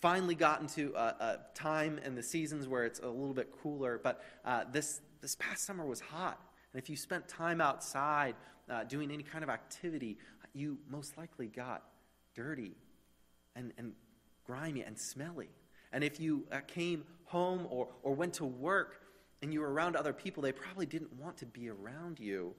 finally 0.00 0.34
gotten 0.34 0.66
to 0.68 0.94
a, 0.96 1.00
a, 1.00 1.40
time 1.54 1.98
in 2.04 2.14
the 2.14 2.22
seasons 2.22 2.66
where 2.66 2.84
it's 2.84 3.00
a 3.00 3.08
little 3.08 3.34
bit 3.34 3.52
cooler, 3.62 4.00
but 4.02 4.24
uh, 4.44 4.64
this, 4.72 5.00
this 5.20 5.36
past 5.36 5.64
summer 5.64 5.84
was 5.84 6.00
hot. 6.00 6.40
And 6.72 6.82
if 6.82 6.88
you 6.88 6.96
spent 6.96 7.28
time 7.28 7.60
outside 7.60 8.34
uh, 8.70 8.84
doing 8.84 9.10
any 9.10 9.22
kind 9.22 9.44
of 9.44 9.50
activity, 9.50 10.18
you 10.54 10.78
most 10.90 11.18
likely 11.18 11.46
got 11.48 11.82
dirty 12.34 12.72
and, 13.54 13.72
and 13.76 13.92
grimy 14.44 14.82
and 14.82 14.98
smelly. 14.98 15.50
And 15.92 16.02
if 16.02 16.18
you 16.20 16.46
uh, 16.50 16.60
came 16.66 17.04
home 17.24 17.66
or, 17.70 17.88
or 18.02 18.14
went 18.14 18.34
to 18.34 18.44
work 18.44 19.00
and 19.42 19.52
you 19.52 19.60
were 19.60 19.72
around 19.72 19.96
other 19.96 20.12
people, 20.12 20.42
they 20.42 20.52
probably 20.52 20.86
didn't 20.86 21.12
want 21.14 21.36
to 21.38 21.46
be 21.46 21.68
around 21.68 22.18
you 22.20 22.54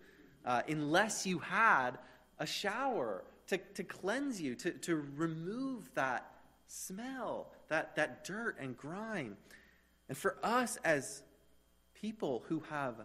uh, 0.45 0.61
unless 0.67 1.25
you 1.25 1.39
had 1.39 1.91
a 2.39 2.45
shower 2.45 3.23
to, 3.47 3.57
to 3.57 3.83
cleanse 3.83 4.41
you, 4.41 4.55
to, 4.55 4.71
to 4.71 5.05
remove 5.15 5.89
that 5.95 6.31
smell, 6.67 7.51
that, 7.69 7.95
that 7.95 8.23
dirt 8.23 8.57
and 8.59 8.75
grime. 8.77 9.37
And 10.09 10.17
for 10.17 10.37
us 10.43 10.77
as 10.83 11.23
people 11.93 12.43
who 12.47 12.61
have 12.69 12.95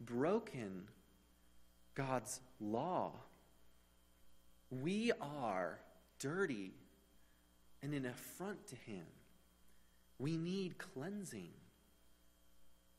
broken 0.00 0.82
God's 1.94 2.40
law, 2.60 3.12
we 4.70 5.12
are 5.20 5.80
dirty 6.18 6.72
and 7.82 7.94
an 7.94 8.06
affront 8.06 8.66
to 8.68 8.76
Him. 8.76 9.04
We 10.18 10.36
need 10.36 10.78
cleansing. 10.78 11.50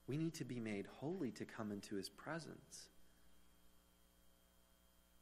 We 0.08 0.18
need 0.18 0.36
to 0.36 0.46
be 0.46 0.60
made 0.60 0.86
holy 1.00 1.32
to 1.32 1.46
come 1.46 1.72
into 1.72 1.96
His 1.96 2.10
presence. 2.10 2.90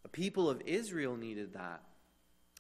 The 0.03 0.09
people 0.09 0.49
of 0.49 0.61
Israel 0.65 1.15
needed 1.15 1.53
that. 1.53 1.81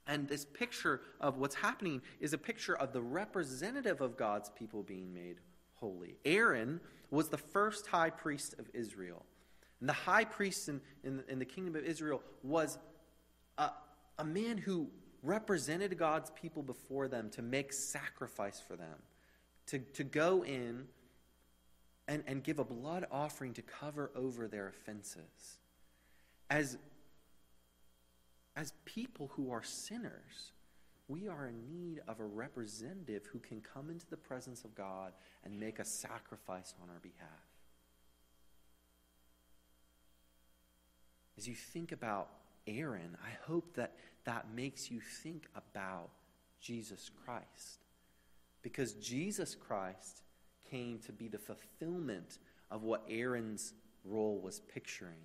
And 0.07 0.27
this 0.27 0.45
picture 0.45 1.01
of 1.19 1.37
what's 1.37 1.55
happening 1.55 2.01
is 2.19 2.33
a 2.33 2.37
picture 2.37 2.75
of 2.75 2.93
the 2.93 3.01
representative 3.01 4.01
of 4.01 4.17
God's 4.17 4.49
people 4.49 4.83
being 4.83 5.13
made 5.13 5.37
holy. 5.73 6.17
Aaron 6.25 6.79
was 7.11 7.29
the 7.29 7.37
first 7.37 7.87
high 7.87 8.09
priest 8.09 8.55
of 8.59 8.67
Israel. 8.73 9.25
And 9.79 9.89
the 9.89 9.93
high 9.93 10.25
priest 10.25 10.69
in, 10.69 10.81
in, 11.03 11.23
in 11.27 11.39
the 11.39 11.45
kingdom 11.45 11.75
of 11.75 11.83
Israel 11.83 12.21
was 12.43 12.77
a, 13.57 13.71
a 14.17 14.25
man 14.25 14.57
who 14.57 14.89
represented 15.21 15.97
God's 15.97 16.31
people 16.31 16.63
before 16.63 17.07
them 17.07 17.29
to 17.31 17.41
make 17.41 17.73
sacrifice 17.73 18.61
for 18.65 18.75
them, 18.75 18.97
to, 19.67 19.79
to 19.79 20.03
go 20.03 20.43
in 20.43 20.85
and, 22.07 22.23
and 22.27 22.43
give 22.43 22.59
a 22.59 22.63
blood 22.63 23.05
offering 23.11 23.53
to 23.53 23.61
cover 23.61 24.11
over 24.15 24.47
their 24.47 24.67
offenses. 24.67 25.59
As, 26.49 26.77
as 28.55 28.73
people 28.85 29.31
who 29.33 29.51
are 29.51 29.63
sinners, 29.63 30.51
we 31.07 31.27
are 31.27 31.47
in 31.47 31.67
need 31.67 32.01
of 32.07 32.19
a 32.19 32.25
representative 32.25 33.25
who 33.31 33.39
can 33.39 33.61
come 33.61 33.89
into 33.89 34.05
the 34.09 34.17
presence 34.17 34.63
of 34.63 34.75
God 34.75 35.13
and 35.43 35.59
make 35.59 35.79
a 35.79 35.85
sacrifice 35.85 36.73
on 36.81 36.89
our 36.89 36.99
behalf. 36.99 37.29
As 41.37 41.47
you 41.47 41.55
think 41.55 41.91
about 41.91 42.29
Aaron, 42.67 43.17
I 43.23 43.29
hope 43.45 43.75
that 43.75 43.93
that 44.25 44.47
makes 44.55 44.89
you 44.89 44.99
think 44.99 45.47
about 45.55 46.09
Jesus 46.59 47.11
Christ. 47.25 47.84
Because 48.65 48.93
Jesus 48.93 49.53
Christ 49.53 50.23
came 50.71 50.97
to 51.05 51.11
be 51.11 51.27
the 51.27 51.37
fulfillment 51.37 52.39
of 52.71 52.81
what 52.81 53.05
Aaron's 53.07 53.75
role 54.03 54.39
was 54.39 54.59
picturing. 54.59 55.21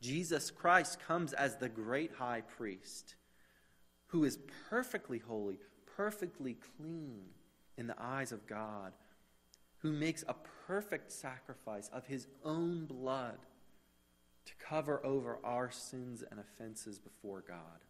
Jesus 0.00 0.52
Christ 0.52 1.00
comes 1.04 1.32
as 1.32 1.56
the 1.56 1.68
great 1.68 2.12
high 2.12 2.42
priest 2.42 3.16
who 4.06 4.22
is 4.22 4.38
perfectly 4.68 5.18
holy, 5.18 5.58
perfectly 5.96 6.58
clean 6.78 7.22
in 7.76 7.88
the 7.88 8.00
eyes 8.00 8.30
of 8.30 8.46
God, 8.46 8.92
who 9.78 9.90
makes 9.90 10.22
a 10.28 10.36
perfect 10.68 11.10
sacrifice 11.10 11.90
of 11.92 12.06
his 12.06 12.28
own 12.44 12.84
blood 12.84 13.38
to 14.44 14.52
cover 14.64 15.04
over 15.04 15.40
our 15.42 15.72
sins 15.72 16.22
and 16.30 16.38
offenses 16.38 17.00
before 17.00 17.40
God. 17.40 17.80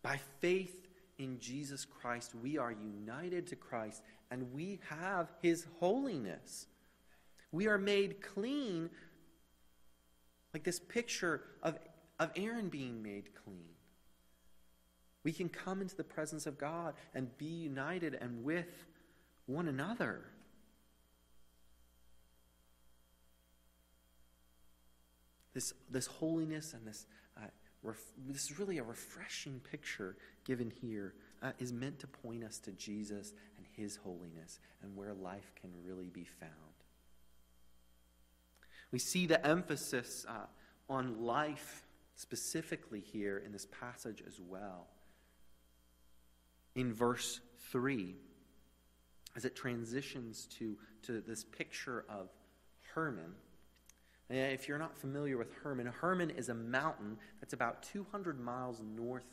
By 0.00 0.20
faith 0.38 0.86
in 1.22 1.38
Jesus 1.38 1.84
Christ, 1.84 2.32
we 2.42 2.58
are 2.58 2.72
united 2.72 3.46
to 3.48 3.56
Christ 3.56 4.02
and 4.30 4.52
we 4.52 4.80
have 4.88 5.30
his 5.40 5.66
holiness. 5.78 6.66
We 7.52 7.68
are 7.68 7.78
made 7.78 8.20
clean, 8.20 8.90
like 10.52 10.64
this 10.64 10.80
picture 10.80 11.42
of, 11.62 11.78
of 12.18 12.30
Aaron 12.34 12.68
being 12.68 13.02
made 13.02 13.30
clean. 13.44 13.68
We 15.22 15.32
can 15.32 15.48
come 15.48 15.80
into 15.80 15.94
the 15.94 16.04
presence 16.04 16.46
of 16.46 16.58
God 16.58 16.94
and 17.14 17.36
be 17.38 17.46
united 17.46 18.18
and 18.20 18.42
with 18.42 18.86
one 19.46 19.68
another. 19.68 20.22
This, 25.54 25.72
this 25.90 26.06
holiness 26.06 26.72
and 26.72 26.86
this 26.86 27.06
ref- 27.82 28.12
this 28.26 28.50
is 28.50 28.58
really 28.58 28.78
a 28.78 28.82
refreshing 28.82 29.60
picture 29.70 30.16
given 30.44 30.70
here, 30.70 31.14
uh, 31.42 31.52
is 31.58 31.72
meant 31.72 31.98
to 32.00 32.06
point 32.06 32.44
us 32.44 32.58
to 32.60 32.72
Jesus 32.72 33.32
and 33.56 33.66
his 33.76 33.96
holiness 33.96 34.60
and 34.82 34.96
where 34.96 35.14
life 35.14 35.52
can 35.60 35.70
really 35.84 36.08
be 36.08 36.24
found. 36.24 36.52
We 38.90 38.98
see 38.98 39.26
the 39.26 39.44
emphasis 39.44 40.26
uh, 40.28 40.46
on 40.88 41.24
life 41.24 41.84
specifically 42.16 43.00
here 43.00 43.42
in 43.44 43.52
this 43.52 43.66
passage 43.80 44.22
as 44.26 44.38
well. 44.40 44.86
In 46.74 46.92
verse 46.92 47.40
3, 47.70 48.14
as 49.34 49.44
it 49.44 49.56
transitions 49.56 50.46
to, 50.58 50.76
to 51.04 51.20
this 51.20 51.44
picture 51.44 52.04
of 52.08 52.28
Hermon, 52.94 53.34
Uh, 54.30 54.34
if 54.34 54.68
you're 54.68 54.78
not 54.78 54.96
familiar 54.96 55.36
with 55.36 55.52
Hermon, 55.62 55.86
Hermon 55.86 56.30
is 56.30 56.48
a 56.48 56.54
mountain 56.54 57.18
that's 57.40 57.52
about 57.52 57.82
200 57.82 58.40
miles 58.40 58.80
north 58.96 59.26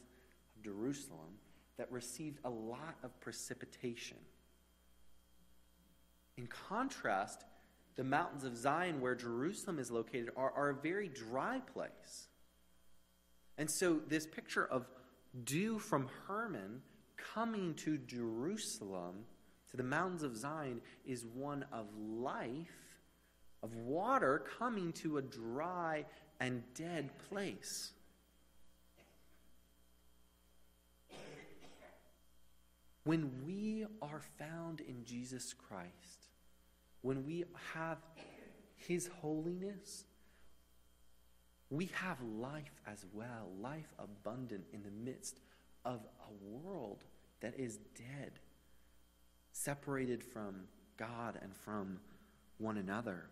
of 0.56 0.64
Jerusalem 0.64 1.38
that 1.78 1.92
received 1.92 2.40
a 2.44 2.50
lot 2.50 2.96
of 3.04 3.18
precipitation. 3.22 4.18
In 6.38 6.48
contrast, 6.48 7.44
the 7.96 8.04
mountains 8.04 8.44
of 8.44 8.56
Zion, 8.56 9.02
where 9.02 9.16
Jerusalem 9.16 9.80
is 9.80 9.92
located, 9.92 10.30
are, 10.36 10.52
are 10.56 10.70
a 10.70 10.74
very 10.74 11.10
dry 11.10 11.60
place. 11.74 12.28
And 13.58 13.70
so, 13.70 14.00
this 14.08 14.26
picture 14.26 14.66
of 14.66 14.88
dew 15.44 15.80
from 15.80 16.10
Hermon 16.28 16.82
coming 17.34 17.74
to 17.76 17.98
Jerusalem, 17.98 19.26
to 19.72 19.78
the 19.78 19.84
mountains 19.84 20.24
of 20.24 20.38
Zion, 20.38 20.82
is 21.06 21.26
one 21.26 21.66
of 21.72 21.88
life 21.98 22.89
of 23.62 23.76
water 23.76 24.44
coming 24.58 24.94
to 24.94 25.18
a 25.18 25.22
dry 25.22 26.06
and 26.40 26.64
dead 26.74 27.10
place. 27.30 27.92
When 33.04 33.32
we 33.46 33.86
are 34.02 34.22
found 34.38 34.82
in 34.82 35.04
Jesus 35.04 35.54
Christ, 35.54 36.28
when 37.02 37.26
we 37.26 37.46
have 37.74 37.98
His 38.76 39.10
holiness, 39.22 40.06
we 41.70 41.90
have 41.94 42.18
life 42.22 42.82
as 42.88 43.06
well, 43.14 43.50
life 43.60 43.94
abundant 43.98 44.66
in 44.74 44.84
the 44.84 44.92
midst 44.92 45.40
of 45.86 46.02
a 46.28 46.46
world 46.46 47.04
that 47.42 47.58
is 47.58 47.78
dead, 47.96 48.34
separated 49.52 50.24
from 50.24 50.66
God 50.98 51.40
and 51.42 51.56
from 51.56 52.00
one 52.58 52.78
another. 52.78 53.30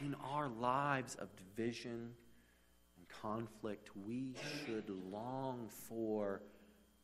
In 0.00 0.16
our 0.32 0.48
lives 0.48 1.14
of 1.16 1.28
division 1.36 2.14
and 2.96 3.08
conflict, 3.08 3.90
we 4.06 4.34
should 4.64 4.88
long 5.10 5.68
for 5.68 6.40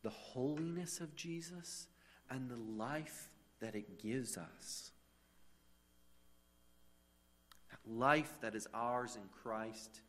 the 0.03 0.11
holiness 0.11 1.01
of 1.01 1.15
Jesus 1.15 1.89
and 2.31 2.49
the 2.49 2.57
life 2.57 3.29
that 3.61 3.75
it 3.75 4.01
gives 4.01 4.39
us. 4.39 4.93
That 7.71 7.93
life 7.93 8.33
that 8.41 8.55
is 8.55 8.67
ours 8.73 9.17
in 9.17 9.29
Christ, 9.43 10.01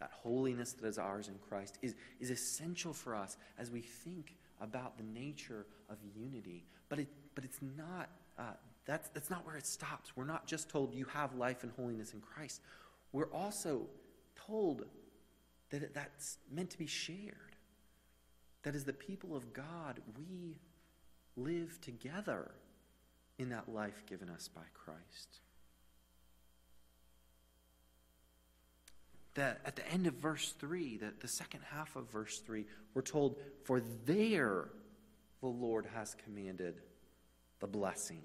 that 0.00 0.10
holiness 0.10 0.72
that 0.72 0.86
is 0.86 0.98
ours 0.98 1.28
in 1.28 1.34
Christ, 1.48 1.78
is, 1.82 1.94
is 2.18 2.30
essential 2.30 2.92
for 2.92 3.14
us 3.14 3.36
as 3.58 3.70
we 3.70 3.82
think 3.82 4.36
about 4.60 4.96
the 4.96 5.04
nature 5.04 5.66
of 5.88 5.98
unity. 6.14 6.64
But, 6.88 7.00
it, 7.00 7.08
but 7.34 7.44
it's 7.44 7.60
not, 7.76 8.08
uh, 8.38 8.54
that's, 8.86 9.08
that's 9.08 9.30
not 9.30 9.44
where 9.44 9.56
it 9.56 9.66
stops. 9.66 10.16
We're 10.16 10.24
not 10.24 10.46
just 10.46 10.68
told 10.68 10.94
you 10.94 11.06
have 11.06 11.34
life 11.34 11.64
and 11.64 11.72
holiness 11.72 12.12
in 12.12 12.20
Christ. 12.20 12.60
We're 13.12 13.32
also 13.32 13.86
told 14.36 14.84
that 15.70 15.92
that's 15.92 16.38
meant 16.50 16.70
to 16.70 16.78
be 16.78 16.86
shared. 16.86 17.56
That 18.62 18.74
as 18.74 18.84
the 18.84 18.92
people 18.92 19.36
of 19.36 19.52
God, 19.52 20.00
we 20.16 20.58
live 21.36 21.80
together 21.80 22.52
in 23.38 23.50
that 23.50 23.68
life 23.68 24.04
given 24.06 24.30
us 24.30 24.48
by 24.48 24.62
Christ. 24.72 25.40
That 29.34 29.60
at 29.64 29.76
the 29.76 29.86
end 29.90 30.06
of 30.06 30.14
verse 30.14 30.54
3, 30.58 30.96
the, 30.96 31.12
the 31.20 31.28
second 31.28 31.60
half 31.70 31.94
of 31.96 32.10
verse 32.10 32.38
3, 32.38 32.64
we're 32.94 33.02
told, 33.02 33.36
For 33.64 33.82
there 34.06 34.68
the 35.40 35.48
Lord 35.48 35.86
has 35.94 36.16
commanded 36.24 36.80
the 37.60 37.66
blessing, 37.66 38.22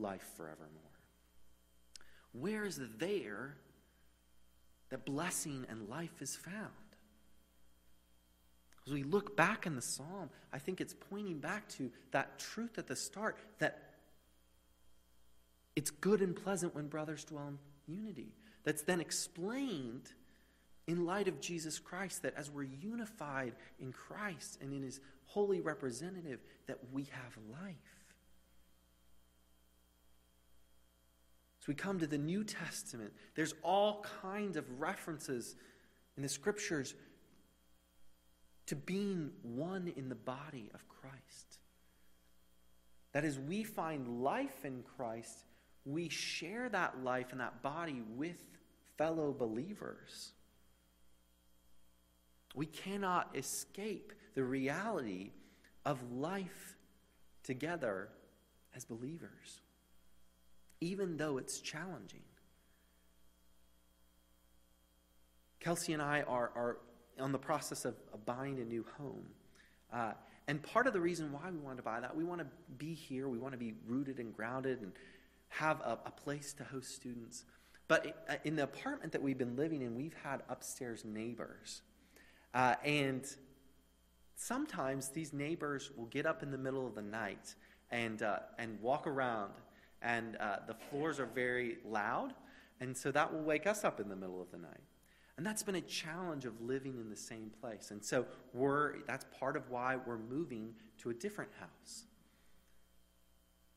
life 0.00 0.26
forevermore. 0.36 0.68
Where 2.32 2.64
is 2.64 2.76
the 2.76 2.88
there 2.98 3.56
that 4.90 5.04
blessing 5.04 5.66
and 5.68 5.88
life 5.88 6.22
is 6.22 6.36
found? 6.36 6.70
As 8.86 8.92
we 8.92 9.02
look 9.02 9.36
back 9.36 9.66
in 9.66 9.76
the 9.76 9.82
psalm, 9.82 10.30
I 10.52 10.58
think 10.58 10.80
it's 10.80 10.94
pointing 10.94 11.38
back 11.38 11.68
to 11.70 11.90
that 12.12 12.38
truth 12.38 12.78
at 12.78 12.86
the 12.86 12.96
start 12.96 13.36
that 13.58 13.90
it's 15.76 15.90
good 15.90 16.22
and 16.22 16.34
pleasant 16.34 16.74
when 16.74 16.88
brothers 16.88 17.24
dwell 17.24 17.48
in 17.48 17.58
unity. 17.94 18.34
That's 18.64 18.82
then 18.82 19.00
explained 19.00 20.10
in 20.86 21.06
light 21.06 21.28
of 21.28 21.40
Jesus 21.40 21.78
Christ 21.78 22.22
that 22.22 22.34
as 22.36 22.50
we're 22.50 22.64
unified 22.64 23.54
in 23.78 23.92
Christ 23.92 24.58
and 24.60 24.72
in 24.72 24.82
his 24.82 25.00
holy 25.26 25.60
representative, 25.60 26.40
that 26.66 26.78
we 26.92 27.04
have 27.04 27.38
life. 27.62 27.99
As 31.60 31.68
we 31.68 31.74
come 31.74 31.98
to 31.98 32.06
the 32.06 32.18
New 32.18 32.42
Testament, 32.44 33.12
there's 33.34 33.54
all 33.62 34.04
kinds 34.22 34.56
of 34.56 34.80
references 34.80 35.56
in 36.16 36.22
the 36.22 36.28
scriptures 36.28 36.94
to 38.66 38.76
being 38.76 39.30
one 39.42 39.92
in 39.96 40.08
the 40.08 40.14
body 40.14 40.70
of 40.74 40.88
Christ. 40.88 41.58
That 43.12 43.24
as 43.24 43.38
we 43.38 43.64
find 43.64 44.22
life 44.22 44.64
in 44.64 44.84
Christ, 44.96 45.44
we 45.84 46.08
share 46.08 46.68
that 46.68 47.02
life 47.02 47.32
and 47.32 47.40
that 47.40 47.62
body 47.62 48.02
with 48.16 48.42
fellow 48.96 49.34
believers. 49.36 50.32
We 52.54 52.66
cannot 52.66 53.30
escape 53.34 54.12
the 54.34 54.44
reality 54.44 55.32
of 55.84 56.12
life 56.12 56.76
together 57.42 58.08
as 58.74 58.84
believers, 58.84 59.60
even 60.80 61.16
though 61.16 61.38
it's 61.38 61.60
challenging. 61.60 62.22
Kelsey 65.60 65.92
and 65.92 66.00
I 66.00 66.22
are, 66.22 66.50
are 66.54 66.78
on 67.18 67.32
the 67.32 67.38
process 67.38 67.84
of, 67.84 67.94
of 68.14 68.24
buying 68.24 68.60
a 68.60 68.64
new 68.64 68.84
home. 68.98 69.26
Uh, 69.92 70.12
and 70.48 70.62
part 70.62 70.86
of 70.86 70.92
the 70.92 71.00
reason 71.00 71.30
why 71.32 71.50
we 71.50 71.58
want 71.58 71.76
to 71.76 71.82
buy 71.82 72.00
that, 72.00 72.16
we 72.16 72.24
want 72.24 72.40
to 72.40 72.46
be 72.78 72.94
here, 72.94 73.28
we 73.28 73.38
want 73.38 73.52
to 73.52 73.58
be 73.58 73.74
rooted 73.86 74.18
and 74.18 74.34
grounded 74.34 74.80
and 74.80 74.92
have 75.48 75.80
a, 75.80 75.98
a 76.06 76.10
place 76.10 76.52
to 76.54 76.64
host 76.64 76.94
students. 76.94 77.44
But 77.88 78.24
uh, 78.28 78.36
in 78.44 78.56
the 78.56 78.62
apartment 78.62 79.12
that 79.12 79.22
we've 79.22 79.38
been 79.38 79.56
living 79.56 79.82
in, 79.82 79.94
we've 79.94 80.14
had 80.22 80.42
upstairs 80.48 81.04
neighbors. 81.04 81.82
Uh, 82.54 82.76
and 82.84 83.26
sometimes 84.36 85.08
these 85.10 85.32
neighbors 85.32 85.90
will 85.96 86.06
get 86.06 86.24
up 86.24 86.42
in 86.42 86.50
the 86.50 86.58
middle 86.58 86.86
of 86.86 86.94
the 86.94 87.02
night 87.02 87.54
and, 87.90 88.22
uh, 88.22 88.38
and 88.58 88.80
walk 88.80 89.06
around, 89.06 89.52
and 90.02 90.36
uh, 90.36 90.56
the 90.66 90.74
floors 90.74 91.20
are 91.20 91.26
very 91.26 91.78
loud, 91.84 92.34
and 92.80 92.96
so 92.96 93.10
that 93.10 93.32
will 93.32 93.42
wake 93.42 93.66
us 93.66 93.84
up 93.84 94.00
in 94.00 94.08
the 94.08 94.16
middle 94.16 94.40
of 94.40 94.50
the 94.50 94.58
night. 94.58 94.80
And 95.36 95.46
that's 95.46 95.62
been 95.62 95.76
a 95.76 95.80
challenge 95.80 96.44
of 96.44 96.60
living 96.60 96.98
in 97.00 97.08
the 97.08 97.16
same 97.16 97.50
place. 97.62 97.90
And 97.92 98.04
so 98.04 98.26
we're, 98.52 98.98
that's 99.06 99.24
part 99.38 99.56
of 99.56 99.70
why 99.70 99.96
we're 99.96 100.18
moving 100.18 100.74
to 100.98 101.08
a 101.08 101.14
different 101.14 101.50
house. 101.58 102.04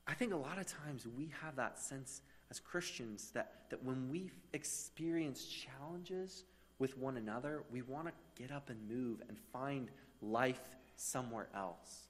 I 0.05 0.13
think 0.13 0.33
a 0.33 0.37
lot 0.37 0.59
of 0.59 0.65
times 0.65 1.07
we 1.17 1.31
have 1.41 1.55
that 1.55 1.79
sense 1.79 2.21
as 2.51 2.59
Christians 2.59 3.31
that, 3.31 3.61
that 3.69 3.81
when 3.81 4.09
we 4.09 4.29
experience 4.51 5.45
challenges 5.45 6.43
with 6.79 6.97
one 6.97 7.15
another, 7.15 7.63
we 7.71 7.81
want 7.81 8.07
to 8.07 8.13
get 8.35 8.51
up 8.51 8.69
and 8.69 8.77
move 8.89 9.21
and 9.29 9.37
find 9.53 9.89
life 10.21 10.75
somewhere 10.97 11.47
else. 11.55 12.07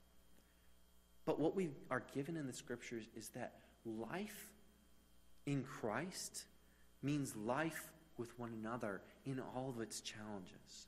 But 1.26 1.40
what 1.40 1.56
we 1.56 1.70
are 1.92 2.04
given 2.14 2.36
in 2.36 2.48
the 2.48 2.54
scriptures 2.54 3.06
is 3.16 3.30
that 3.30 3.54
life 3.86 4.52
in 5.46 5.64
Christ 5.64 6.46
means 7.02 7.36
life 7.36 7.90
with 8.18 8.38
one 8.40 8.54
another 8.54 9.02
in 9.26 9.40
all 9.40 9.70
of 9.70 9.82
its 9.82 10.02
challenges. 10.02 10.88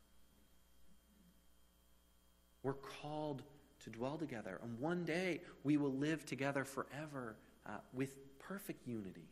We're 2.63 2.73
called 2.73 3.43
to 3.83 3.89
dwell 3.89 4.17
together, 4.17 4.59
and 4.63 4.79
one 4.79 5.03
day 5.03 5.41
we 5.63 5.77
will 5.77 5.93
live 5.93 6.25
together 6.25 6.63
forever 6.63 7.35
uh, 7.67 7.77
with 7.93 8.15
perfect 8.39 8.87
unity. 8.87 9.29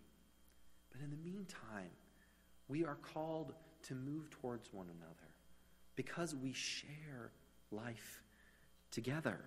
But 0.91 1.01
in 1.01 1.09
the 1.09 1.17
meantime, 1.17 1.89
we 2.67 2.85
are 2.85 2.95
called 2.95 3.53
to 3.83 3.95
move 3.95 4.29
towards 4.29 4.71
one 4.71 4.87
another 4.87 5.33
because 5.95 6.35
we 6.35 6.53
share 6.53 7.31
life 7.71 8.21
together. 8.91 9.39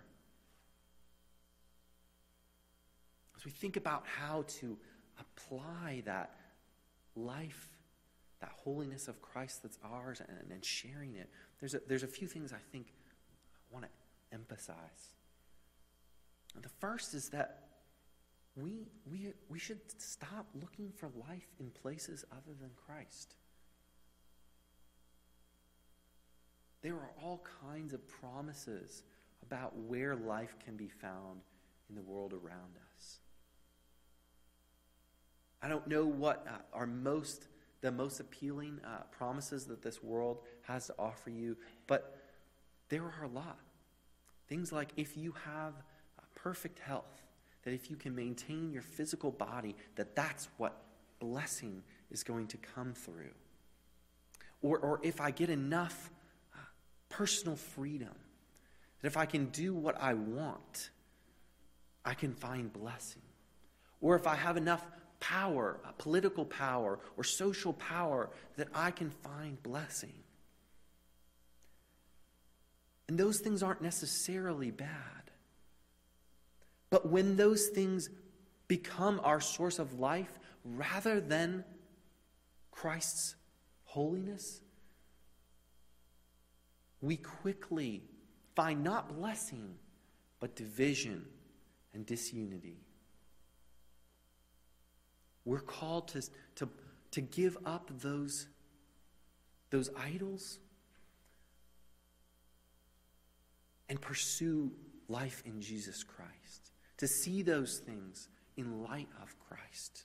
As 3.36 3.44
we 3.44 3.50
think 3.50 3.76
about 3.76 4.04
how 4.06 4.44
to 4.60 4.76
apply 5.18 6.02
that 6.06 6.36
life 7.14 7.76
that 8.40 8.52
holiness 8.54 9.08
of 9.08 9.20
Christ 9.22 9.62
that's 9.62 9.78
ours 9.82 10.20
and, 10.20 10.50
and 10.50 10.64
sharing 10.64 11.14
it, 11.14 11.30
there's 11.58 11.74
a, 11.74 11.80
there's 11.88 12.02
a 12.02 12.08
few 12.08 12.28
things 12.28 12.52
I 12.52 12.58
think 12.70 12.92
I 13.54 13.74
want 13.74 13.86
to 13.86 13.90
emphasize. 14.34 15.14
And 16.54 16.62
the 16.62 16.68
first 16.68 17.14
is 17.14 17.28
that 17.30 17.62
we, 18.56 18.88
we, 19.10 19.32
we 19.48 19.58
should 19.58 19.80
stop 19.98 20.46
looking 20.60 20.90
for 20.90 21.10
life 21.28 21.46
in 21.60 21.70
places 21.70 22.24
other 22.32 22.54
than 22.58 22.70
Christ. 22.86 23.34
There 26.82 26.94
are 26.94 27.10
all 27.22 27.44
kinds 27.62 27.92
of 27.92 28.06
promises 28.06 29.02
about 29.42 29.76
where 29.76 30.14
life 30.14 30.56
can 30.64 30.76
be 30.76 30.88
found 30.88 31.40
in 31.88 31.94
the 31.94 32.02
world 32.02 32.32
around 32.32 32.76
us. 32.94 33.18
I 35.62 35.68
don't 35.68 35.86
know 35.86 36.06
what 36.06 36.46
uh, 36.48 36.58
are 36.72 36.86
most 36.86 37.48
the 37.82 37.92
most 37.92 38.20
appealing 38.20 38.80
uh, 38.84 39.02
promises 39.10 39.66
that 39.66 39.82
this 39.82 40.02
world 40.02 40.38
has 40.62 40.86
to 40.86 40.94
offer 40.98 41.30
you, 41.30 41.56
but 41.86 42.18
there 42.88 43.02
are 43.02 43.24
a 43.24 43.28
lot. 43.28 43.58
Things 44.48 44.72
like 44.72 44.92
if 44.96 45.16
you 45.16 45.34
have 45.44 45.74
perfect 46.46 46.78
health, 46.78 47.22
that 47.64 47.72
if 47.72 47.90
you 47.90 47.96
can 47.96 48.14
maintain 48.14 48.70
your 48.70 48.82
physical 48.82 49.32
body, 49.32 49.74
that 49.96 50.14
that's 50.14 50.48
what 50.58 50.80
blessing 51.18 51.82
is 52.10 52.22
going 52.22 52.46
to 52.46 52.56
come 52.56 52.92
through. 52.92 53.34
Or, 54.62 54.78
or 54.78 55.00
if 55.02 55.20
I 55.20 55.32
get 55.32 55.50
enough 55.50 56.10
uh, 56.54 56.58
personal 57.08 57.56
freedom, 57.56 58.14
that 59.00 59.08
if 59.08 59.16
I 59.16 59.26
can 59.26 59.46
do 59.46 59.74
what 59.74 60.00
I 60.00 60.14
want, 60.14 60.90
I 62.04 62.14
can 62.14 62.32
find 62.32 62.72
blessing. 62.72 63.22
Or 64.00 64.14
if 64.14 64.28
I 64.28 64.36
have 64.36 64.56
enough 64.56 64.86
power, 65.20 65.80
political 65.98 66.44
power, 66.44 66.98
or 67.16 67.24
social 67.24 67.72
power 67.72 68.30
that 68.56 68.68
I 68.74 68.90
can 68.90 69.10
find 69.10 69.62
blessing. 69.62 70.12
And 73.08 73.18
those 73.18 73.40
things 73.40 73.62
aren't 73.62 73.82
necessarily 73.82 74.70
bad. 74.70 75.30
But 76.90 77.08
when 77.08 77.36
those 77.36 77.68
things 77.68 78.08
become 78.68 79.20
our 79.22 79.40
source 79.40 79.78
of 79.78 79.98
life 79.98 80.38
rather 80.64 81.20
than 81.20 81.64
Christ's 82.70 83.36
holiness, 83.84 84.60
we 87.00 87.16
quickly 87.16 88.02
find 88.54 88.82
not 88.82 89.16
blessing, 89.16 89.76
but 90.40 90.56
division 90.56 91.24
and 91.94 92.04
disunity. 92.04 92.85
We're 95.46 95.60
called 95.60 96.08
to, 96.08 96.22
to, 96.56 96.68
to 97.12 97.20
give 97.22 97.56
up 97.64 97.90
those, 98.00 98.48
those 99.70 99.88
idols 99.96 100.58
and 103.88 104.00
pursue 104.00 104.72
life 105.08 105.44
in 105.46 105.60
Jesus 105.60 106.02
Christ, 106.02 106.72
to 106.98 107.06
see 107.06 107.42
those 107.42 107.78
things 107.78 108.28
in 108.56 108.82
light 108.82 109.08
of 109.22 109.36
Christ. 109.38 110.04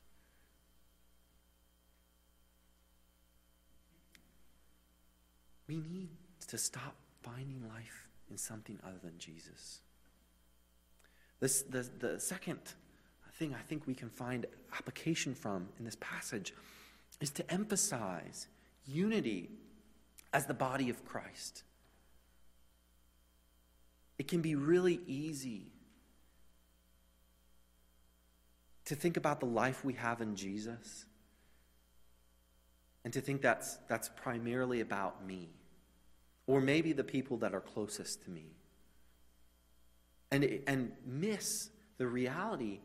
We 5.68 5.78
need 5.78 6.10
to 6.50 6.58
stop 6.60 6.96
finding 7.24 7.68
life 7.68 8.08
in 8.30 8.38
something 8.38 8.78
other 8.86 9.00
than 9.04 9.18
Jesus. 9.18 9.82
This, 11.40 11.64
the, 11.64 11.90
the 11.98 12.20
second 12.20 12.60
thing 13.42 13.56
I 13.56 13.64
think 13.64 13.88
we 13.88 13.96
can 13.96 14.10
find 14.10 14.46
application 14.78 15.34
from 15.34 15.68
in 15.80 15.84
this 15.84 15.98
passage 16.00 16.54
is 17.20 17.32
to 17.32 17.52
emphasize 17.52 18.46
unity 18.86 19.50
as 20.32 20.46
the 20.46 20.54
body 20.54 20.92
of 20.92 21.04
Christ. 21.06 21.64
It 24.20 24.28
can 24.28 24.42
be 24.44 24.54
really 24.54 25.00
easy 25.08 25.72
to 28.86 28.94
think 28.94 29.18
about 29.18 29.40
the 29.40 29.48
life 29.48 29.84
we 29.84 29.94
have 29.94 30.22
in 30.22 30.36
Jesus 30.36 31.06
and 33.04 33.12
to 33.12 33.22
think 33.22 33.42
that's, 33.42 33.80
that's 33.90 34.10
primarily 34.10 34.82
about 34.82 35.26
me 35.26 35.50
or 36.46 36.62
maybe 36.62 36.94
the 36.94 37.04
people 37.04 37.38
that 37.38 37.56
are 37.56 37.62
closest 37.62 38.22
to 38.26 38.30
me 38.30 38.52
and, 40.30 40.60
and 40.68 40.92
miss 41.08 41.72
the 41.98 42.06
reality 42.06 42.82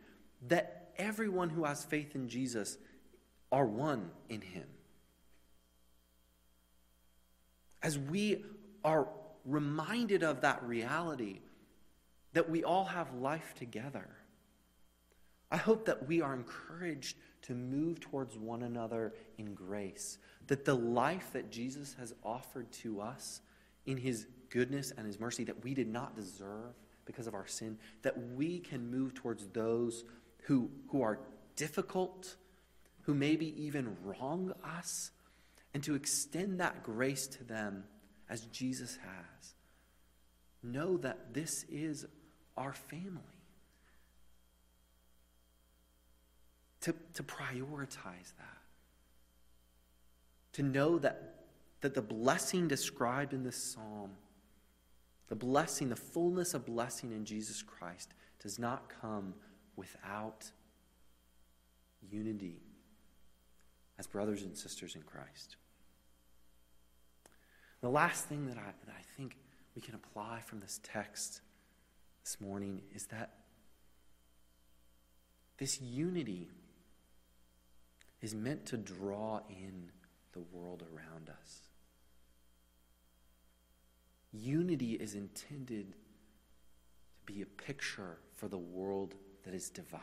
that 0.49 0.90
everyone 0.96 1.51
who 1.51 1.64
has 1.64 1.85
faith 1.85 2.14
in 2.14 2.29
Jesus 2.29 2.79
are 3.53 3.66
one 3.66 4.11
in 4.29 4.40
him. 4.40 4.66
As 7.83 7.99
we 7.99 8.44
are 8.85 9.09
reminded 9.44 10.22
of 10.22 10.40
that 10.40 10.62
reality, 10.64 11.40
that 12.33 12.51
we 12.51 12.64
all 12.64 12.85
have 12.85 13.14
life 13.14 13.55
together, 13.57 14.09
I 15.51 15.57
hope 15.57 15.87
that 15.87 16.09
we 16.09 16.20
are 16.20 16.35
encouraged 16.35 17.16
to 17.42 17.55
move 17.55 18.01
towards 18.01 18.37
one 18.37 18.64
another 18.64 19.14
in 19.38 19.55
grace, 19.55 20.18
that 20.49 20.64
the 20.64 20.75
life 20.75 21.31
that 21.33 21.51
Jesus 21.51 21.94
has 21.99 22.12
offered 22.25 22.70
to 22.72 23.01
us 23.01 23.40
in 23.87 23.96
his 23.96 24.27
goodness 24.51 24.92
and 24.96 25.07
his 25.07 25.20
mercy 25.20 25.44
that 25.44 25.62
we 25.62 25.72
did 25.75 25.88
not 25.88 26.16
deserve 26.16 26.75
because 27.05 27.29
of 27.29 27.35
our 27.35 27.46
sin, 27.46 27.79
that 28.03 28.33
we 28.35 28.59
can 28.59 28.90
move 28.90 29.14
towards 29.14 29.46
those 29.49 30.05
who, 30.46 30.70
who 30.90 31.02
are 31.02 31.18
difficult, 31.56 32.37
who 33.02 33.14
maybe 33.14 33.52
even 33.61 33.96
wrong 34.04 34.52
us, 34.64 35.11
and 35.74 35.82
to 35.82 35.94
extend 35.94 36.61
that 36.61 36.85
grace 36.85 37.26
to 37.26 37.44
them 37.44 37.85
as 38.30 38.42
Jesus 38.46 38.96
has. 38.96 39.54
Know 40.62 40.96
that 40.98 41.35
this 41.35 41.64
is 41.68 42.06
our 42.56 42.72
family. 42.72 43.22
To, 46.82 46.94
to 47.14 47.22
prioritize 47.24 48.32
that. 48.38 48.62
To 50.52 50.62
know 50.62 50.98
that, 50.98 51.35
that 51.80 51.94
the 51.94 52.02
blessing 52.02 52.68
described 52.68 53.32
in 53.32 53.42
this 53.42 53.56
psalm, 53.56 54.11
the 55.28 55.35
blessing, 55.35 55.88
the 55.88 55.96
fullness 55.96 56.54
of 56.54 56.64
blessing 56.64 57.11
in 57.11 57.24
Jesus 57.24 57.62
Christ, 57.62 58.14
does 58.40 58.61
not 58.61 58.85
come 59.00 59.35
without 59.76 60.50
unity 62.10 62.60
as 63.98 64.06
brothers 64.06 64.42
and 64.42 64.56
sisters 64.56 64.94
in 64.94 65.02
Christ. 65.02 65.56
The 67.80 67.88
last 67.88 68.24
thing 68.26 68.46
that 68.46 68.56
I, 68.56 68.72
that 68.84 68.92
I 68.92 69.02
think 69.16 69.36
we 69.74 69.82
can 69.82 69.94
apply 69.94 70.40
from 70.40 70.60
this 70.60 70.80
text 70.82 71.40
this 72.24 72.40
morning 72.40 72.82
is 72.94 73.06
that 73.06 73.34
this 75.58 75.80
unity 75.80 76.48
is 78.20 78.34
meant 78.34 78.66
to 78.66 78.76
draw 78.76 79.40
in 79.48 79.90
the 80.32 80.40
world 80.52 80.82
around 80.82 81.30
us. 81.30 81.60
Unity 84.32 84.92
is 84.92 85.14
intended 85.14 85.92
to 85.92 87.32
be 87.32 87.42
a 87.42 87.46
picture 87.46 88.18
for 88.34 88.48
the 88.48 88.58
world 88.58 89.14
that 89.46 89.54
is 89.54 89.70
divided. 89.70 90.02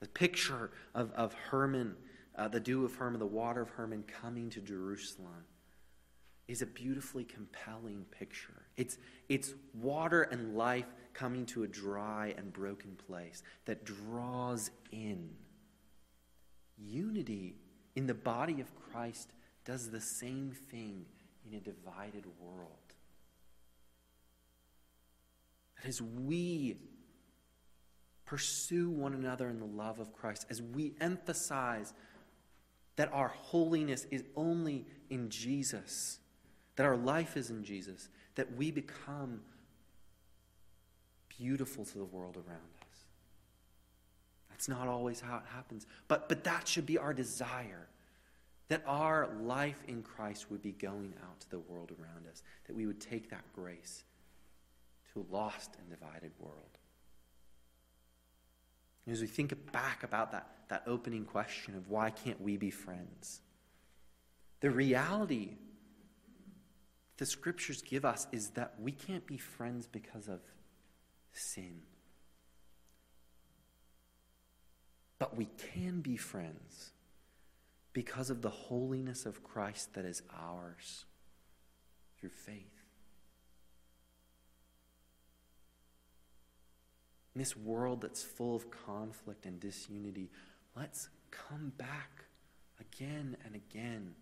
The 0.00 0.08
picture 0.08 0.70
of, 0.94 1.10
of 1.12 1.34
Hermon, 1.34 1.96
uh, 2.36 2.48
the 2.48 2.60
dew 2.60 2.84
of 2.84 2.94
Hermon, 2.94 3.18
the 3.18 3.26
water 3.26 3.62
of 3.62 3.70
Hermon 3.70 4.04
coming 4.04 4.50
to 4.50 4.60
Jerusalem 4.60 5.44
is 6.46 6.62
a 6.62 6.66
beautifully 6.66 7.24
compelling 7.24 8.04
picture. 8.10 8.66
It's, 8.76 8.98
it's 9.28 9.54
water 9.74 10.22
and 10.22 10.56
life 10.56 10.86
coming 11.14 11.46
to 11.46 11.64
a 11.64 11.68
dry 11.68 12.34
and 12.36 12.52
broken 12.52 12.96
place 13.06 13.42
that 13.64 13.84
draws 13.84 14.70
in. 14.92 15.30
Unity 16.78 17.56
in 17.96 18.06
the 18.06 18.14
body 18.14 18.60
of 18.60 18.68
Christ 18.74 19.32
does 19.64 19.90
the 19.90 20.00
same 20.00 20.52
thing 20.70 21.04
in 21.46 21.56
a 21.56 21.60
divided 21.60 22.24
world. 22.40 22.80
as 25.84 26.02
we 26.02 26.76
pursue 28.30 28.88
one 28.88 29.12
another 29.12 29.48
in 29.48 29.58
the 29.58 29.64
love 29.64 29.98
of 29.98 30.12
Christ, 30.12 30.46
as 30.48 30.62
we 30.62 30.94
emphasize 31.00 31.92
that 32.94 33.12
our 33.12 33.26
holiness 33.26 34.06
is 34.12 34.22
only 34.36 34.86
in 35.10 35.28
Jesus, 35.30 36.20
that 36.76 36.86
our 36.86 36.96
life 36.96 37.36
is 37.36 37.50
in 37.50 37.64
Jesus, 37.64 38.08
that 38.36 38.54
we 38.54 38.70
become 38.70 39.40
beautiful 41.28 41.84
to 41.84 41.98
the 41.98 42.04
world 42.04 42.36
around 42.36 42.70
us. 42.82 42.98
That's 44.48 44.68
not 44.68 44.86
always 44.86 45.20
how 45.20 45.38
it 45.38 45.46
happens, 45.52 45.88
but, 46.06 46.28
but 46.28 46.44
that 46.44 46.68
should 46.68 46.86
be 46.86 46.98
our 46.98 47.12
desire. 47.12 47.88
That 48.68 48.84
our 48.86 49.28
life 49.42 49.82
in 49.88 50.04
Christ 50.04 50.52
would 50.52 50.62
be 50.62 50.70
going 50.70 51.14
out 51.24 51.40
to 51.40 51.50
the 51.50 51.58
world 51.58 51.90
around 52.00 52.28
us, 52.30 52.44
that 52.68 52.76
we 52.76 52.86
would 52.86 53.00
take 53.00 53.28
that 53.30 53.42
grace 53.52 54.04
to 55.12 55.26
a 55.28 55.34
lost 55.34 55.74
and 55.80 55.90
divided 55.90 56.30
world. 56.38 56.78
As 59.08 59.20
we 59.20 59.26
think 59.26 59.72
back 59.72 60.02
about 60.02 60.32
that, 60.32 60.46
that 60.68 60.84
opening 60.86 61.24
question 61.24 61.76
of 61.76 61.88
why 61.88 62.10
can't 62.10 62.40
we 62.40 62.56
be 62.56 62.70
friends, 62.70 63.40
the 64.60 64.70
reality 64.70 65.56
the 67.20 67.26
scriptures 67.26 67.82
give 67.82 68.06
us 68.06 68.26
is 68.32 68.48
that 68.50 68.76
we 68.80 68.92
can't 68.92 69.26
be 69.26 69.36
friends 69.36 69.86
because 69.86 70.26
of 70.26 70.40
sin. 71.34 71.82
But 75.18 75.36
we 75.36 75.50
can 75.74 76.00
be 76.00 76.16
friends 76.16 76.92
because 77.92 78.30
of 78.30 78.40
the 78.40 78.48
holiness 78.48 79.26
of 79.26 79.44
Christ 79.44 79.92
that 79.92 80.06
is 80.06 80.22
ours 80.34 81.04
through 82.18 82.30
faith. 82.30 82.79
In 87.34 87.38
this 87.38 87.56
world 87.56 88.02
that's 88.02 88.22
full 88.22 88.56
of 88.56 88.70
conflict 88.70 89.46
and 89.46 89.60
disunity, 89.60 90.30
let's 90.76 91.08
come 91.30 91.72
back 91.76 92.24
again 92.80 93.36
and 93.44 93.54
again 93.54 94.14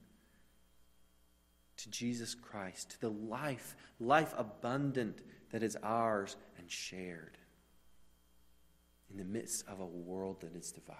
to 1.79 1.90
Jesus 1.90 2.35
Christ, 2.35 2.90
to 2.90 3.01
the 3.01 3.11
life, 3.11 3.77
life 4.01 4.35
abundant 4.37 5.21
that 5.51 5.62
is 5.62 5.77
ours 5.83 6.37
and 6.59 6.71
shared 6.71 7.38
in 9.11 9.16
the 9.16 9.25
midst 9.25 9.66
of 9.68 9.81
a 9.81 9.87
world 9.87 10.40
that 10.42 10.55
is 10.55 10.71
divided. 10.71 10.99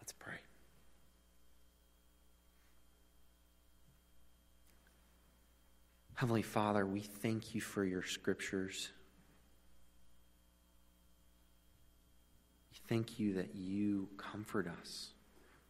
Let's 0.00 0.12
pray. 0.12 0.38
Heavenly 6.14 6.42
Father, 6.42 6.84
we 6.84 7.00
thank 7.00 7.54
you 7.54 7.60
for 7.60 7.84
your 7.84 8.02
scriptures. 8.02 8.90
Thank 12.90 13.20
you 13.20 13.34
that 13.34 13.54
you 13.54 14.08
comfort 14.16 14.66
us 14.66 15.10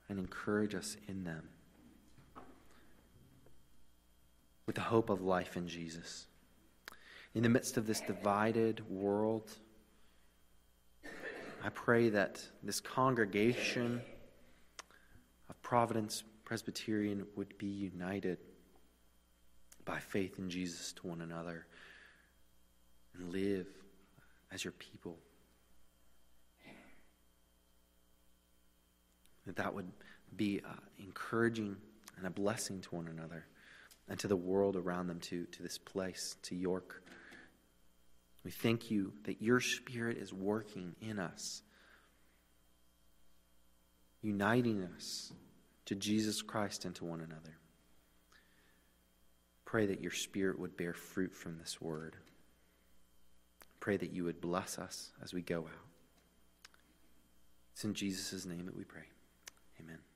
and 0.08 0.18
encourage 0.18 0.74
us 0.74 0.96
in 1.06 1.22
them 1.22 1.50
with 4.64 4.76
the 4.76 4.80
hope 4.80 5.10
of 5.10 5.20
life 5.20 5.54
in 5.54 5.68
Jesus. 5.68 6.28
In 7.34 7.42
the 7.42 7.50
midst 7.50 7.76
of 7.76 7.86
this 7.86 8.00
divided 8.00 8.88
world, 8.88 9.50
I 11.62 11.68
pray 11.74 12.08
that 12.08 12.42
this 12.62 12.80
congregation 12.80 14.00
of 15.50 15.60
Providence 15.60 16.24
Presbyterian 16.46 17.26
would 17.36 17.58
be 17.58 17.66
united 17.66 18.38
by 19.84 19.98
faith 19.98 20.38
in 20.38 20.48
Jesus 20.48 20.94
to 20.94 21.08
one 21.08 21.20
another 21.20 21.66
and 23.12 23.30
live 23.30 23.66
as 24.50 24.64
your 24.64 24.72
people. 24.72 25.18
That 29.50 29.64
that 29.64 29.74
would 29.74 29.90
be 30.36 30.60
uh, 30.64 30.72
encouraging 31.00 31.76
and 32.16 32.24
a 32.24 32.30
blessing 32.30 32.80
to 32.82 32.94
one 32.94 33.08
another 33.08 33.46
and 34.08 34.16
to 34.20 34.28
the 34.28 34.36
world 34.36 34.76
around 34.76 35.08
them, 35.08 35.18
to, 35.18 35.44
to 35.46 35.62
this 35.62 35.76
place, 35.76 36.36
to 36.42 36.54
York. 36.54 37.02
We 38.44 38.52
thank 38.52 38.92
you 38.92 39.12
that 39.24 39.42
your 39.42 39.58
Spirit 39.58 40.18
is 40.18 40.32
working 40.32 40.94
in 41.00 41.18
us, 41.18 41.62
uniting 44.22 44.88
us 44.96 45.32
to 45.86 45.96
Jesus 45.96 46.42
Christ 46.42 46.84
and 46.84 46.94
to 46.94 47.04
one 47.04 47.20
another. 47.20 47.58
Pray 49.64 49.86
that 49.86 50.00
your 50.00 50.12
Spirit 50.12 50.60
would 50.60 50.76
bear 50.76 50.92
fruit 50.92 51.34
from 51.34 51.58
this 51.58 51.80
word. 51.80 52.14
Pray 53.80 53.96
that 53.96 54.12
you 54.12 54.22
would 54.22 54.40
bless 54.40 54.78
us 54.78 55.10
as 55.20 55.34
we 55.34 55.42
go 55.42 55.62
out. 55.62 56.70
It's 57.72 57.84
in 57.84 57.94
Jesus' 57.94 58.46
name 58.46 58.66
that 58.66 58.76
we 58.76 58.84
pray. 58.84 59.06
Amen. 59.80 60.09